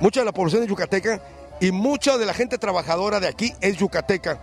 mucha 0.00 0.20
de 0.20 0.26
la 0.26 0.32
población 0.32 0.62
es 0.62 0.68
yucateca 0.68 1.22
y 1.62 1.70
mucha 1.70 2.18
de 2.18 2.26
la 2.26 2.34
gente 2.34 2.58
trabajadora 2.58 3.20
de 3.20 3.28
aquí 3.28 3.52
es 3.60 3.76
yucateca. 3.76 4.40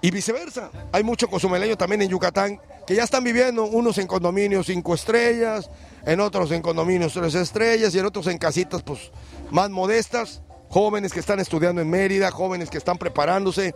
Y 0.00 0.10
viceversa, 0.10 0.70
hay 0.90 1.04
mucho 1.04 1.28
cozumeleño 1.28 1.76
también 1.76 2.00
en 2.00 2.08
Yucatán 2.08 2.58
que 2.86 2.94
ya 2.94 3.04
están 3.04 3.22
viviendo, 3.22 3.64
unos 3.64 3.98
en 3.98 4.06
condominios 4.06 4.66
cinco 4.66 4.94
estrellas, 4.94 5.68
en 6.06 6.18
otros 6.18 6.50
en 6.52 6.62
condominios 6.62 7.12
tres 7.12 7.34
estrellas 7.34 7.94
y 7.94 7.98
en 7.98 8.06
otros 8.06 8.26
en 8.26 8.38
casitas 8.38 8.82
pues 8.82 9.12
más 9.50 9.68
modestas, 9.68 10.40
jóvenes 10.70 11.12
que 11.12 11.20
están 11.20 11.40
estudiando 11.40 11.82
en 11.82 11.90
Mérida, 11.90 12.30
jóvenes 12.30 12.70
que 12.70 12.78
están 12.78 12.96
preparándose 12.96 13.74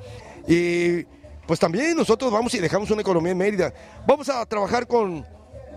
y 0.48 1.04
pues 1.46 1.60
también 1.60 1.94
nosotros 1.94 2.32
vamos 2.32 2.54
y 2.54 2.60
dejamos 2.60 2.90
una 2.90 3.02
economía 3.02 3.32
en 3.32 3.38
Mérida. 3.38 3.74
Vamos 4.06 4.30
a 4.30 4.46
trabajar 4.46 4.86
con 4.86 5.26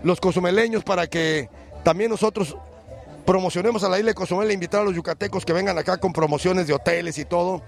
los 0.02 0.18
cozumeleños 0.18 0.82
para 0.84 1.06
que 1.06 1.50
también 1.84 2.10
nosotros 2.10 2.56
promocionemos 3.28 3.84
a 3.84 3.90
la 3.90 3.98
isla 3.98 4.12
de 4.12 4.14
Cozumel 4.14 4.48
e 4.48 4.54
invitar 4.54 4.80
a 4.80 4.84
los 4.84 4.94
yucatecos 4.94 5.44
que 5.44 5.52
vengan 5.52 5.76
acá 5.76 5.98
con 5.98 6.14
promociones 6.14 6.66
de 6.66 6.72
hoteles 6.72 7.18
y 7.18 7.26
todo. 7.26 7.60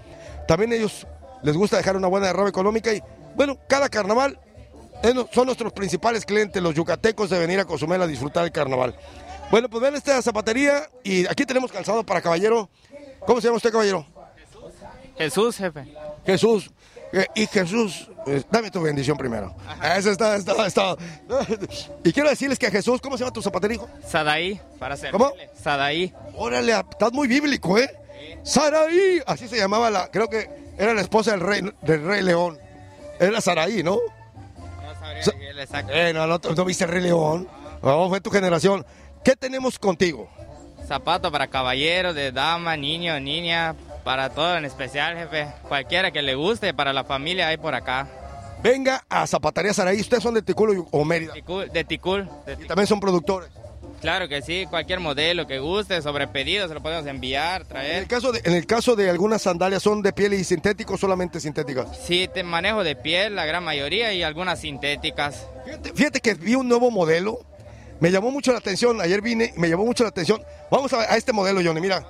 También 0.47 0.73
ellos 0.73 1.05
les 1.43 1.55
gusta 1.55 1.77
dejar 1.77 1.95
una 1.95 2.07
buena 2.07 2.25
derrama 2.25 2.49
económica 2.49 2.91
y 2.91 3.03
bueno, 3.35 3.59
cada 3.69 3.87
carnaval 3.87 4.39
son 5.31 5.45
nuestros 5.45 5.71
principales 5.71 6.25
clientes, 6.25 6.63
los 6.63 6.73
yucatecos 6.73 7.29
de 7.29 7.37
venir 7.37 7.59
a 7.59 7.65
Cozumel 7.65 8.01
a 8.01 8.07
disfrutar 8.07 8.43
el 8.43 8.51
carnaval. 8.51 8.95
Bueno, 9.51 9.69
pues 9.69 9.83
ven 9.83 9.93
esta 9.93 10.19
zapatería 10.23 10.89
y 11.03 11.27
aquí 11.27 11.45
tenemos 11.45 11.71
calzado 11.71 12.03
para 12.03 12.23
caballero. 12.23 12.67
¿Cómo 13.27 13.39
se 13.39 13.45
llama 13.45 13.57
usted, 13.57 13.71
caballero? 13.71 14.03
Jesús, 15.15 15.57
jefe. 15.57 15.93
Jesús. 16.25 16.71
Eh, 17.13 17.25
y 17.35 17.45
Jesús, 17.47 18.09
eh, 18.27 18.41
dame 18.49 18.71
tu 18.71 18.81
bendición 18.81 19.17
primero. 19.17 19.53
Eso 19.97 20.11
está, 20.11 20.35
está, 20.37 20.65
está. 20.65 20.95
Y 22.03 22.13
quiero 22.13 22.29
decirles 22.29 22.57
que 22.57 22.71
Jesús, 22.71 23.01
¿cómo 23.01 23.17
se 23.17 23.23
llama 23.23 23.33
tu 23.33 23.41
zapatería, 23.41 23.75
hijo? 23.75 23.89
Sadaí, 24.07 24.59
para 24.79 24.95
ser. 24.95 25.11
¿Cómo? 25.11 25.33
Sadaí. 25.61 26.13
Órale, 26.35 26.71
estás 26.73 27.11
muy 27.11 27.27
bíblico, 27.27 27.77
¿eh? 27.77 27.89
Saraí, 28.43 29.21
así 29.25 29.47
se 29.47 29.57
llamaba 29.57 29.89
la, 29.89 30.09
creo 30.09 30.27
que 30.29 30.49
era 30.77 30.93
la 30.93 31.01
esposa 31.01 31.31
del 31.31 31.41
rey, 31.41 31.61
del 31.81 32.03
rey 32.05 32.21
León. 32.23 32.57
Era 33.19 33.41
Saraí, 33.41 33.83
¿no? 33.83 33.97
No 33.97 34.99
sabría 34.99 35.23
Sa- 35.23 35.31
decirle 35.31 35.63
exacto. 35.63 35.91
Eh, 35.93 36.13
no, 36.13 36.25
no, 36.27 36.39
no 36.39 36.65
viste 36.65 36.85
el 36.85 36.89
rey 36.91 37.01
León. 37.03 37.47
No, 37.83 38.09
fue 38.09 38.21
tu 38.21 38.29
generación. 38.29 38.85
¿Qué 39.23 39.35
tenemos 39.35 39.77
contigo? 39.77 40.29
Zapato 40.87 41.31
para 41.31 41.47
caballeros, 41.47 42.15
de 42.15 42.31
dama, 42.31 42.75
niño, 42.77 43.19
niña, 43.19 43.75
para 44.03 44.29
todo 44.29 44.57
en 44.57 44.65
especial, 44.65 45.15
jefe. 45.17 45.47
Cualquiera 45.67 46.11
que 46.11 46.21
le 46.21 46.35
guste, 46.35 46.73
para 46.73 46.93
la 46.93 47.03
familia 47.03 47.47
hay 47.47 47.57
por 47.57 47.75
acá. 47.75 48.07
Venga 48.63 49.03
a 49.09 49.25
Zapatería 49.25 49.73
Saraí. 49.73 49.99
Ustedes 49.99 50.21
son 50.23 50.33
de 50.35 50.41
Ticulo 50.41 50.87
o 50.91 51.03
Mérida. 51.05 51.33
Ticul- 51.33 51.71
De 51.71 51.83
Ticul. 51.83 52.29
de 52.45 52.53
Y 52.53 52.55
Ticul. 52.55 52.67
también 52.67 52.87
son 52.87 52.99
productores. 52.99 53.49
Claro 54.01 54.27
que 54.27 54.41
sí, 54.41 54.65
cualquier 54.67 54.99
modelo 54.99 55.45
que 55.45 55.59
guste, 55.59 56.01
sobre 56.01 56.27
pedido, 56.27 56.67
se 56.67 56.73
lo 56.73 56.81
podemos 56.81 57.05
enviar, 57.05 57.61
En 57.61 57.61
el 57.61 57.67
traer. 57.67 58.07
caso 58.07 58.31
de, 58.31 58.41
en 58.43 58.53
el 58.53 58.65
caso 58.65 58.95
de 58.95 59.09
algunas 59.11 59.43
sandalias, 59.43 59.83
¿son 59.83 60.01
de 60.01 60.11
piel 60.11 60.33
y 60.33 60.43
sintéticos 60.43 60.99
solamente 60.99 61.39
sintéticas? 61.39 61.87
Sí, 62.03 62.27
te 62.33 62.41
manejo 62.43 62.83
de 62.83 62.95
piel, 62.95 63.35
la 63.35 63.45
gran 63.45 63.63
mayoría, 63.63 64.11
y 64.13 64.23
algunas 64.23 64.59
sintéticas. 64.59 65.45
Fíjate, 65.65 65.93
fíjate 65.93 66.19
que 66.19 66.33
vi 66.33 66.55
un 66.55 66.67
nuevo 66.67 66.89
modelo. 66.89 67.41
Me 67.99 68.09
llamó 68.09 68.31
mucho 68.31 68.51
la 68.51 68.57
atención. 68.57 68.99
Ayer 69.01 69.21
vine 69.21 69.53
y 69.55 69.59
me 69.59 69.69
llamó 69.69 69.85
mucho 69.85 70.03
la 70.03 70.09
atención. 70.09 70.41
Vamos 70.71 70.91
a, 70.93 71.01
a 71.01 71.17
este 71.17 71.31
modelo, 71.31 71.61
Johnny. 71.63 71.79
Mira, 71.81 72.03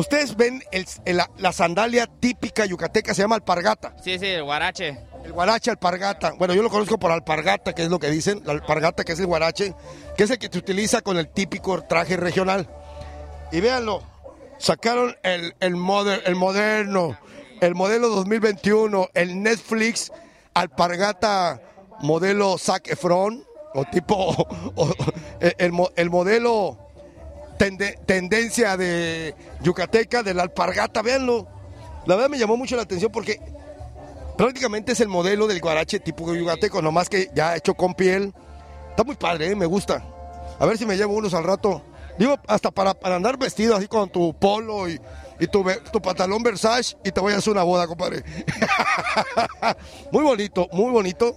ustedes 0.00 0.36
ven 0.36 0.62
el- 0.72 0.86
el- 1.04 1.20
la, 1.36 1.52
sandalia 1.52 2.06
típica 2.06 2.64
yucateca, 2.66 3.14
se 3.14 3.22
llama 3.22 3.36
alpargata. 3.36 3.94
Sí, 4.02 4.18
sí, 4.18 4.26
el 4.26 4.44
guarache. 4.44 4.98
El 5.24 5.32
guarache 5.32 5.70
alpargata. 5.70 6.32
Bueno, 6.38 6.54
yo 6.54 6.62
lo 6.62 6.70
conozco 6.70 6.98
por 6.98 7.10
alpargata, 7.10 7.74
que 7.74 7.82
es 7.82 7.88
lo 7.88 7.98
que 7.98 8.08
dicen. 8.10 8.40
La 8.44 8.52
alpargata, 8.52 9.04
que 9.04 9.12
es 9.12 9.18
el 9.20 9.26
guarache, 9.26 9.74
que 10.16 10.24
es 10.24 10.30
el 10.30 10.38
que 10.38 10.48
se 10.50 10.58
utiliza 10.58 11.00
con 11.02 11.18
el 11.18 11.28
típico 11.28 11.82
traje 11.82 12.16
regional. 12.16 12.68
Y 13.52 13.60
véanlo, 13.60 14.02
sacaron 14.58 15.16
el, 15.22 15.54
el, 15.60 15.74
moder- 15.76 16.22
el 16.26 16.36
moderno, 16.36 17.18
el 17.60 17.74
modelo 17.74 18.08
2021, 18.08 19.08
el 19.14 19.42
Netflix 19.42 20.12
alpargata 20.54 21.60
modelo 22.00 22.56
Zac 22.58 22.88
Efron, 22.88 23.44
o 23.74 23.84
tipo, 23.86 24.14
o- 24.76 24.92
el 25.40 26.10
modelo 26.10 26.78
tende- 27.58 27.98
tendencia 28.06 28.76
de 28.76 29.34
yucateca, 29.62 30.22
de 30.22 30.34
la 30.34 30.42
alpargata, 30.44 31.02
véanlo. 31.02 31.46
La 32.06 32.14
verdad 32.14 32.30
me 32.30 32.38
llamó 32.38 32.56
mucho 32.56 32.76
la 32.76 32.82
atención 32.82 33.12
porque 33.12 33.40
prácticamente 34.36 34.92
es 34.92 35.00
el 35.00 35.08
modelo 35.08 35.46
del 35.46 35.60
guarache 35.60 36.00
tipo 36.00 36.32
yucateco, 36.34 36.80
nomás 36.80 37.08
que 37.08 37.28
ya 37.34 37.56
hecho 37.56 37.74
con 37.74 37.94
piel. 37.94 38.32
Está 38.90 39.04
muy 39.04 39.16
padre, 39.16 39.48
¿eh? 39.50 39.54
me 39.56 39.66
gusta. 39.66 40.02
A 40.58 40.66
ver 40.66 40.78
si 40.78 40.86
me 40.86 40.96
llevo 40.96 41.14
unos 41.14 41.34
al 41.34 41.44
rato. 41.44 41.82
Digo, 42.18 42.36
hasta 42.48 42.70
para, 42.70 42.94
para 42.94 43.14
andar 43.16 43.36
vestido 43.38 43.76
así 43.76 43.86
con 43.86 44.08
tu 44.10 44.34
polo 44.34 44.88
y, 44.88 45.00
y 45.38 45.46
tu, 45.46 45.64
tu 45.92 46.02
pantalón 46.02 46.42
Versace 46.42 46.96
y 47.04 47.12
te 47.12 47.20
voy 47.20 47.32
a 47.32 47.36
hacer 47.36 47.52
una 47.52 47.62
boda, 47.62 47.86
compadre. 47.86 48.24
muy 50.12 50.24
bonito, 50.24 50.68
muy 50.72 50.90
bonito. 50.90 51.36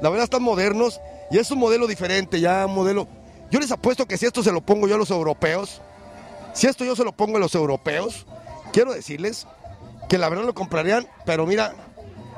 La 0.00 0.10
verdad 0.10 0.24
están 0.24 0.42
modernos 0.42 1.00
y 1.30 1.38
es 1.38 1.50
un 1.50 1.58
modelo 1.58 1.86
diferente, 1.86 2.40
ya 2.40 2.66
un 2.66 2.74
modelo. 2.74 3.08
Yo 3.52 3.60
les 3.60 3.70
apuesto 3.70 4.06
que 4.06 4.16
si 4.16 4.24
esto 4.24 4.42
se 4.42 4.50
lo 4.50 4.62
pongo 4.62 4.88
yo 4.88 4.94
a 4.94 4.98
los 4.98 5.10
europeos, 5.10 5.82
si 6.54 6.66
esto 6.66 6.86
yo 6.86 6.96
se 6.96 7.04
lo 7.04 7.12
pongo 7.12 7.36
a 7.36 7.40
los 7.40 7.54
europeos, 7.54 8.26
quiero 8.72 8.94
decirles 8.94 9.46
que 10.08 10.16
la 10.16 10.30
verdad 10.30 10.46
lo 10.46 10.54
comprarían, 10.54 11.06
pero 11.26 11.44
mira, 11.44 11.74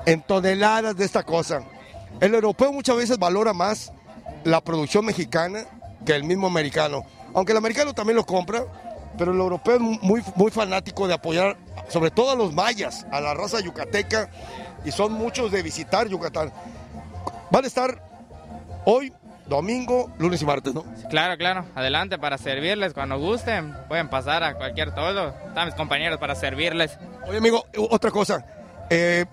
en 0.07 0.23
toneladas 0.23 0.97
de 0.97 1.05
esta 1.05 1.23
cosa. 1.23 1.63
El 2.19 2.35
europeo 2.35 2.73
muchas 2.73 2.97
veces 2.97 3.17
valora 3.17 3.53
más 3.53 3.93
la 4.43 4.61
producción 4.61 5.05
mexicana 5.05 5.67
que 6.05 6.17
el 6.17 6.25
mismo 6.25 6.49
americano. 6.49 7.07
Aunque 7.33 7.53
el 7.53 7.59
americano 7.59 7.95
también 7.95 8.17
lo 8.17 8.27
compra, 8.27 8.65
pero 9.17 9.31
el 9.31 9.39
europeo 9.39 9.77
es 9.77 9.81
muy, 9.81 10.21
muy 10.35 10.51
fanático 10.51 11.07
de 11.07 11.15
apoyar, 11.15 11.57
sobre 11.91 12.11
todo 12.11 12.33
a 12.33 12.35
los 12.35 12.53
mayas, 12.53 13.07
a 13.13 13.21
la 13.21 13.35
raza 13.35 13.61
yucateca, 13.61 14.31
y 14.85 14.91
son 14.91 15.13
muchos 15.13 15.53
de 15.53 15.63
visitar 15.63 16.09
Yucatán. 16.09 16.53
Van 17.53 17.63
a 17.63 17.69
estar 17.69 18.03
hoy, 18.85 19.13
domingo, 19.47 20.11
lunes 20.19 20.41
y 20.43 20.45
martes, 20.47 20.75
¿no? 20.75 20.85
Claro, 21.11 21.37
claro. 21.37 21.65
Adelante 21.75 22.19
para 22.19 22.39
servirles 22.39 22.95
cuando 22.95 23.19
gusten. 23.19 23.75
Pueden 23.89 24.09
pasar 24.09 24.43
a 24.43 24.55
cualquier 24.55 24.95
todo. 24.95 25.35
Están 25.49 25.67
mis 25.67 25.75
compañeros 25.75 26.19
para 26.19 26.35
servirles. 26.35 26.99
Oye, 27.29 27.39
amigo, 27.39 27.65
otra 27.91 28.11
cosa. 28.11 28.45
eh, 28.91 29.25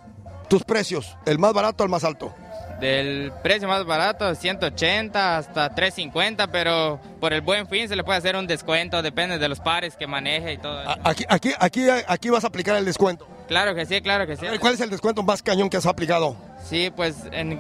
tus 0.50 0.63
precios, 0.65 1.15
el 1.26 1.39
más 1.39 1.54
barato 1.54 1.82
al 1.84 1.89
más 1.89 2.04
alto. 2.04 2.34
Del 2.82 3.32
precio 3.43 3.67
más 3.69 3.86
barato, 3.86 4.34
180 4.36 5.38
hasta 5.38 5.69
350, 5.74 6.47
pero 6.47 7.00
por 7.21 7.32
el 7.32 7.39
buen 7.41 7.67
fin 7.67 7.88
se 7.88 7.95
le 7.95 8.04
puede 8.04 8.17
hacer 8.17 8.36
un 8.36 8.47
descuento, 8.47 9.02
depende 9.02 9.38
de 9.38 9.47
los 9.47 9.60
pares 9.60 9.95
que 9.95 10.08
maneje 10.08 10.54
y 10.54 10.58
todo. 10.58 10.82
eso. 10.82 10.95
Aquí, 11.06 11.24
aquí, 11.30 11.52
aquí, 11.60 11.86
aquí 12.08 12.30
vas 12.30 12.43
a 12.43 12.47
aplicar 12.47 12.76
el 12.76 12.84
descuento. 12.86 13.28
Claro 13.47 13.76
que 13.76 13.86
sí, 13.86 14.02
claro 14.02 14.26
que 14.28 14.36
sí. 14.36 14.45
¿Cuál 14.60 14.74
es 14.74 14.82
el 14.82 14.89
descuento 14.89 15.21
más 15.24 15.41
cañón 15.43 15.69
que 15.69 15.78
has 15.78 15.86
aplicado? 15.86 16.36
Sí, 16.67 16.91
pues 16.95 17.15
en 17.32 17.60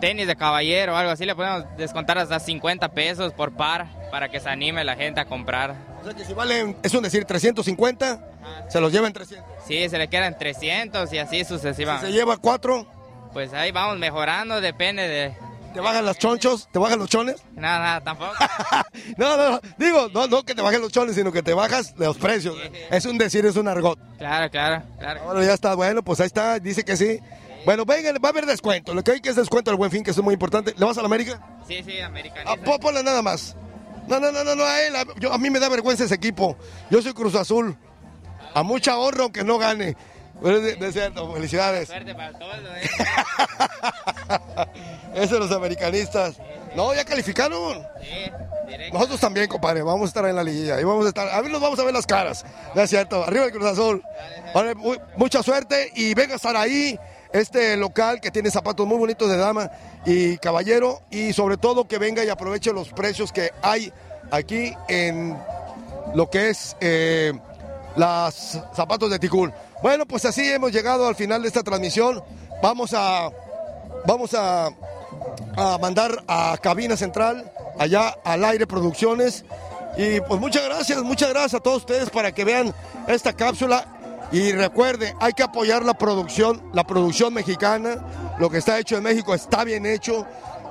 tenis 0.00 0.26
de 0.26 0.36
caballero 0.36 0.94
o 0.94 0.96
algo 0.96 1.10
así 1.12 1.24
le 1.24 1.34
podemos 1.34 1.64
descontar 1.76 2.18
hasta 2.18 2.38
50 2.40 2.88
pesos 2.90 3.32
por 3.32 3.52
par 3.52 3.86
para 4.10 4.28
que 4.28 4.40
se 4.40 4.48
anime 4.48 4.84
la 4.84 4.96
gente 4.96 5.20
a 5.20 5.24
comprar. 5.26 5.74
O 6.00 6.04
sea 6.04 6.14
que 6.14 6.24
si 6.24 6.32
valen, 6.32 6.76
es 6.82 6.94
un 6.94 7.02
decir, 7.02 7.24
350, 7.24 8.20
se 8.68 8.80
los 8.80 8.92
llevan 8.92 9.12
300. 9.12 9.46
Sí, 9.66 9.88
se 9.88 9.98
le 9.98 10.08
quedan 10.08 10.38
300 10.38 11.12
y 11.12 11.18
así 11.18 11.38
Si 11.38 11.44
sucesivamente. 11.44 12.06
se 12.06 12.12
lleva 12.12 12.36
cuatro, 12.36 12.86
Pues 13.32 13.52
ahí 13.52 13.72
vamos 13.72 13.98
mejorando, 13.98 14.60
depende 14.60 15.06
de... 15.06 15.36
te 15.74 15.80
bajan 15.80 16.04
las 16.06 16.16
chonchos, 16.18 16.68
te 16.72 16.78
bajan 16.78 16.98
los 16.98 17.08
chones. 17.10 17.42
Nada, 17.54 17.78
nada, 17.78 18.00
tampoco. 18.00 18.32
No, 19.16 19.36
no, 19.36 19.50
no, 19.52 19.60
digo, 19.76 20.08
no, 20.14 20.26
no 20.28 20.42
que 20.44 20.54
te 20.54 20.62
bajen 20.62 20.80
los 20.80 20.92
chones, 20.92 21.14
sino 21.16 21.32
que 21.32 21.42
te 21.42 21.52
bajas 21.54 21.94
los 21.98 22.16
precios. 22.18 22.56
Es 22.90 23.04
un 23.04 23.18
decir, 23.18 23.44
es 23.46 23.56
un 23.56 23.66
argot. 23.68 23.98
Claro, 24.18 24.50
claro, 24.50 24.82
claro. 24.98 25.22
Bueno, 25.24 25.42
ya 25.42 25.54
está, 25.54 25.74
bueno, 25.74 26.02
pues 26.02 26.20
ahí 26.20 26.26
está, 26.26 26.58
dice 26.58 26.84
que 26.84 26.96
sí. 26.96 27.18
Bueno, 27.64 27.84
venga, 27.84 28.12
va 28.22 28.28
a 28.28 28.32
haber 28.32 28.46
descuento. 28.46 28.94
Lo 28.94 29.02
que 29.04 29.12
hay 29.12 29.20
que 29.20 29.28
es 29.30 29.36
descuento 29.36 29.70
del 29.70 29.78
buen 29.78 29.90
fin, 29.90 30.02
que 30.02 30.10
es 30.12 30.18
muy 30.22 30.32
importante. 30.34 30.74
¿Le 30.76 30.84
vas 30.84 30.96
a 30.98 31.02
la 31.02 31.06
América? 31.06 31.40
Sí, 31.66 31.82
sí, 31.84 32.00
americanista. 32.00 32.56
pon- 32.64 32.78
ponle 32.80 33.02
nada 33.02 33.20
más. 33.22 33.56
No, 34.06 34.18
no, 34.20 34.32
no, 34.32 34.42
no, 34.44 34.54
no, 34.54 34.64
a 34.64 34.80
él. 34.82 34.96
A, 34.96 35.04
yo- 35.18 35.32
a 35.32 35.38
mí 35.38 35.50
me 35.50 35.58
da 35.60 35.68
vergüenza 35.68 36.04
ese 36.04 36.14
equipo. 36.14 36.56
Yo 36.90 37.02
soy 37.02 37.12
Cruz 37.12 37.34
Azul. 37.34 37.76
A 38.54 38.62
mucha 38.62 38.96
honra 38.96 39.24
aunque 39.24 39.44
no 39.44 39.58
gane. 39.58 39.96
Pero 40.42 40.58
es 40.58 40.92
cierto, 40.94 41.32
felicidades. 41.34 41.88
Suerte 41.88 42.14
para 42.14 42.32
todos. 42.38 42.54
¿eh? 45.16 45.26
Son 45.28 45.40
los 45.40 45.50
americanistas. 45.52 46.36
No, 46.76 46.94
ya 46.94 47.04
calificaron. 47.04 47.82
Sí, 48.00 48.30
directo. 48.68 48.94
Nosotros 48.94 49.20
también, 49.20 49.48
compadre. 49.48 49.82
Vamos 49.82 50.02
a 50.02 50.06
estar 50.08 50.24
en 50.26 50.36
la 50.36 50.44
liguilla. 50.44 50.80
Y 50.80 50.84
vamos 50.84 51.04
a 51.06 51.08
estar. 51.08 51.28
A 51.28 51.40
ver, 51.40 51.50
nos 51.50 51.60
vamos 51.60 51.78
a 51.78 51.84
ver 51.84 51.92
las 51.92 52.06
caras. 52.06 52.44
No 52.74 52.80
es 52.82 52.88
cierto. 52.90 53.24
Arriba 53.24 53.46
el 53.46 53.52
Cruz 53.52 53.66
Azul. 53.66 54.02
Vale, 54.54 54.74
mu- 54.74 54.96
mucha 55.16 55.42
suerte 55.42 55.90
y 55.96 56.14
venga 56.14 56.34
a 56.34 56.36
estar 56.36 56.56
ahí. 56.56 56.98
Este 57.32 57.76
local 57.76 58.20
que 58.20 58.30
tiene 58.30 58.50
zapatos 58.50 58.86
muy 58.86 58.98
bonitos 58.98 59.28
de 59.28 59.36
dama 59.36 59.70
y 60.04 60.38
caballero. 60.38 61.02
Y 61.10 61.32
sobre 61.32 61.56
todo 61.56 61.86
que 61.86 61.98
venga 61.98 62.24
y 62.24 62.28
aproveche 62.28 62.72
los 62.72 62.88
precios 62.90 63.32
que 63.32 63.50
hay 63.62 63.92
aquí 64.30 64.74
en 64.88 65.36
lo 66.14 66.30
que 66.30 66.50
es 66.50 66.76
eh, 66.80 67.32
las 67.96 68.60
zapatos 68.74 69.10
de 69.10 69.18
Ticul. 69.18 69.52
Bueno, 69.82 70.06
pues 70.06 70.24
así 70.24 70.48
hemos 70.50 70.72
llegado 70.72 71.06
al 71.06 71.14
final 71.14 71.42
de 71.42 71.48
esta 71.48 71.62
transmisión. 71.62 72.22
Vamos 72.62 72.92
a. 72.94 73.30
Vamos 74.06 74.32
a 74.34 74.70
a 75.56 75.78
mandar 75.78 76.22
a 76.28 76.56
Cabina 76.60 76.96
Central, 76.96 77.50
allá 77.78 78.16
al 78.24 78.44
aire 78.44 78.66
Producciones. 78.66 79.44
Y 79.96 80.20
pues 80.20 80.40
muchas 80.40 80.64
gracias, 80.64 81.02
muchas 81.02 81.30
gracias 81.30 81.54
a 81.54 81.60
todos 81.60 81.78
ustedes 81.78 82.10
para 82.10 82.32
que 82.32 82.44
vean 82.44 82.72
esta 83.08 83.32
cápsula. 83.32 83.97
Y 84.30 84.52
recuerde, 84.52 85.14
hay 85.20 85.32
que 85.32 85.42
apoyar 85.42 85.84
la 85.84 85.94
producción, 85.94 86.62
la 86.72 86.84
producción 86.84 87.32
mexicana. 87.32 87.96
Lo 88.38 88.50
que 88.50 88.58
está 88.58 88.78
hecho 88.78 88.96
en 88.96 89.02
México 89.02 89.34
está 89.34 89.64
bien 89.64 89.86
hecho. 89.86 90.26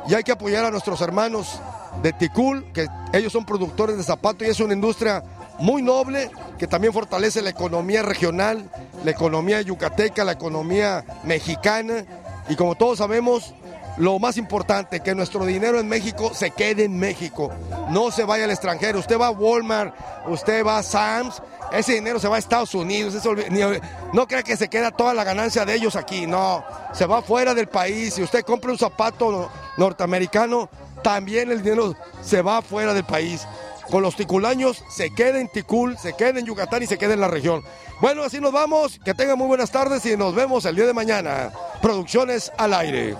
Y 0.08 0.14
hay 0.14 0.24
que 0.24 0.32
apoyar 0.32 0.66
a 0.66 0.72
nuestros 0.72 1.02
hermanos 1.02 1.60
de 2.02 2.14
Ticul, 2.14 2.72
que 2.72 2.88
ellos 3.14 3.34
son 3.34 3.46
productores 3.46 3.98
de 3.98 4.04
zapatos 4.04 4.48
y 4.48 4.52
es 4.52 4.60
una 4.60 4.74
industria 4.74 5.24
muy 5.60 5.82
noble 5.82 6.30
que 6.58 6.68
también 6.68 6.94
fortalece 6.94 7.42
la 7.42 7.50
economía 7.50 8.04
regional, 8.04 8.70
la 9.04 9.12
economía 9.12 9.62
yucateca, 9.62 10.24
la 10.24 10.34
economía 10.34 11.04
mexicana. 11.24 12.06
Y 12.50 12.56
como 12.56 12.76
todos 12.76 13.00
sabemos, 13.00 13.54
lo 13.98 14.20
más 14.20 14.38
importante, 14.38 15.00
que 15.00 15.16
nuestro 15.16 15.46
dinero 15.46 15.80
en 15.80 15.88
México 15.88 16.32
se 16.34 16.52
quede 16.52 16.86
en 16.86 16.98
México, 16.98 17.52
no 17.90 18.12
se 18.12 18.24
vaya 18.24 18.46
al 18.46 18.52
extranjero. 18.52 19.00
Usted 19.00 19.20
va 19.20 19.28
a 19.28 19.32
Walmart, 19.32 19.96
usted 20.28 20.66
va 20.66 20.78
a 20.78 20.84
Sam's, 20.84 21.42
ese 21.72 21.94
dinero 21.94 22.20
se 22.20 22.28
va 22.28 22.36
a 22.38 22.40
Estados 22.40 22.74
Unidos. 22.76 23.16
no 24.14 24.28
crea 24.28 24.44
que 24.44 24.58
se 24.58 24.68
queda 24.70 24.92
toda 24.92 25.14
la 25.14 25.24
ganancia 25.24 25.66
de 25.66 25.74
ellos 25.76 25.96
aquí, 25.96 26.28
no, 26.28 26.64
se 26.94 27.06
va 27.06 27.22
fuera 27.22 27.54
del 27.54 27.68
país. 27.68 28.14
Si 28.16 28.24
usted 28.24 28.44
compra 28.44 28.72
un 28.72 28.78
zapato 28.78 29.32
no- 29.32 29.50
norteamericano, 29.78 30.70
también 31.04 31.52
el 31.52 31.62
dinero 31.62 31.96
se 32.22 32.42
va 32.42 32.62
fuera 32.62 32.94
del 32.94 33.04
país. 33.04 33.46
Con 33.90 34.02
los 34.02 34.16
ticulaños 34.18 34.84
se 34.90 35.14
queda 35.16 35.40
en 35.40 35.48
Ticul, 35.48 35.98
se 35.98 36.14
queda 36.14 36.40
en 36.40 36.46
Yucatán 36.46 36.84
y 36.84 36.88
se 36.88 36.98
queda 36.98 37.14
en 37.14 37.22
la 37.22 37.30
región. 37.30 37.64
Bueno, 38.02 38.24
así 38.24 38.42
nos 38.42 38.52
vamos. 38.52 39.00
Que 39.06 39.14
tengan 39.14 39.38
muy 39.38 39.48
buenas 39.48 39.72
tardes 39.72 40.06
y 40.06 40.18
nos 40.18 40.36
vemos 40.36 40.66
el 40.66 40.76
día 40.76 40.86
de 40.86 40.94
mañana. 40.94 41.52
Producciones 41.82 42.52
al 42.58 42.74
aire. 42.74 43.16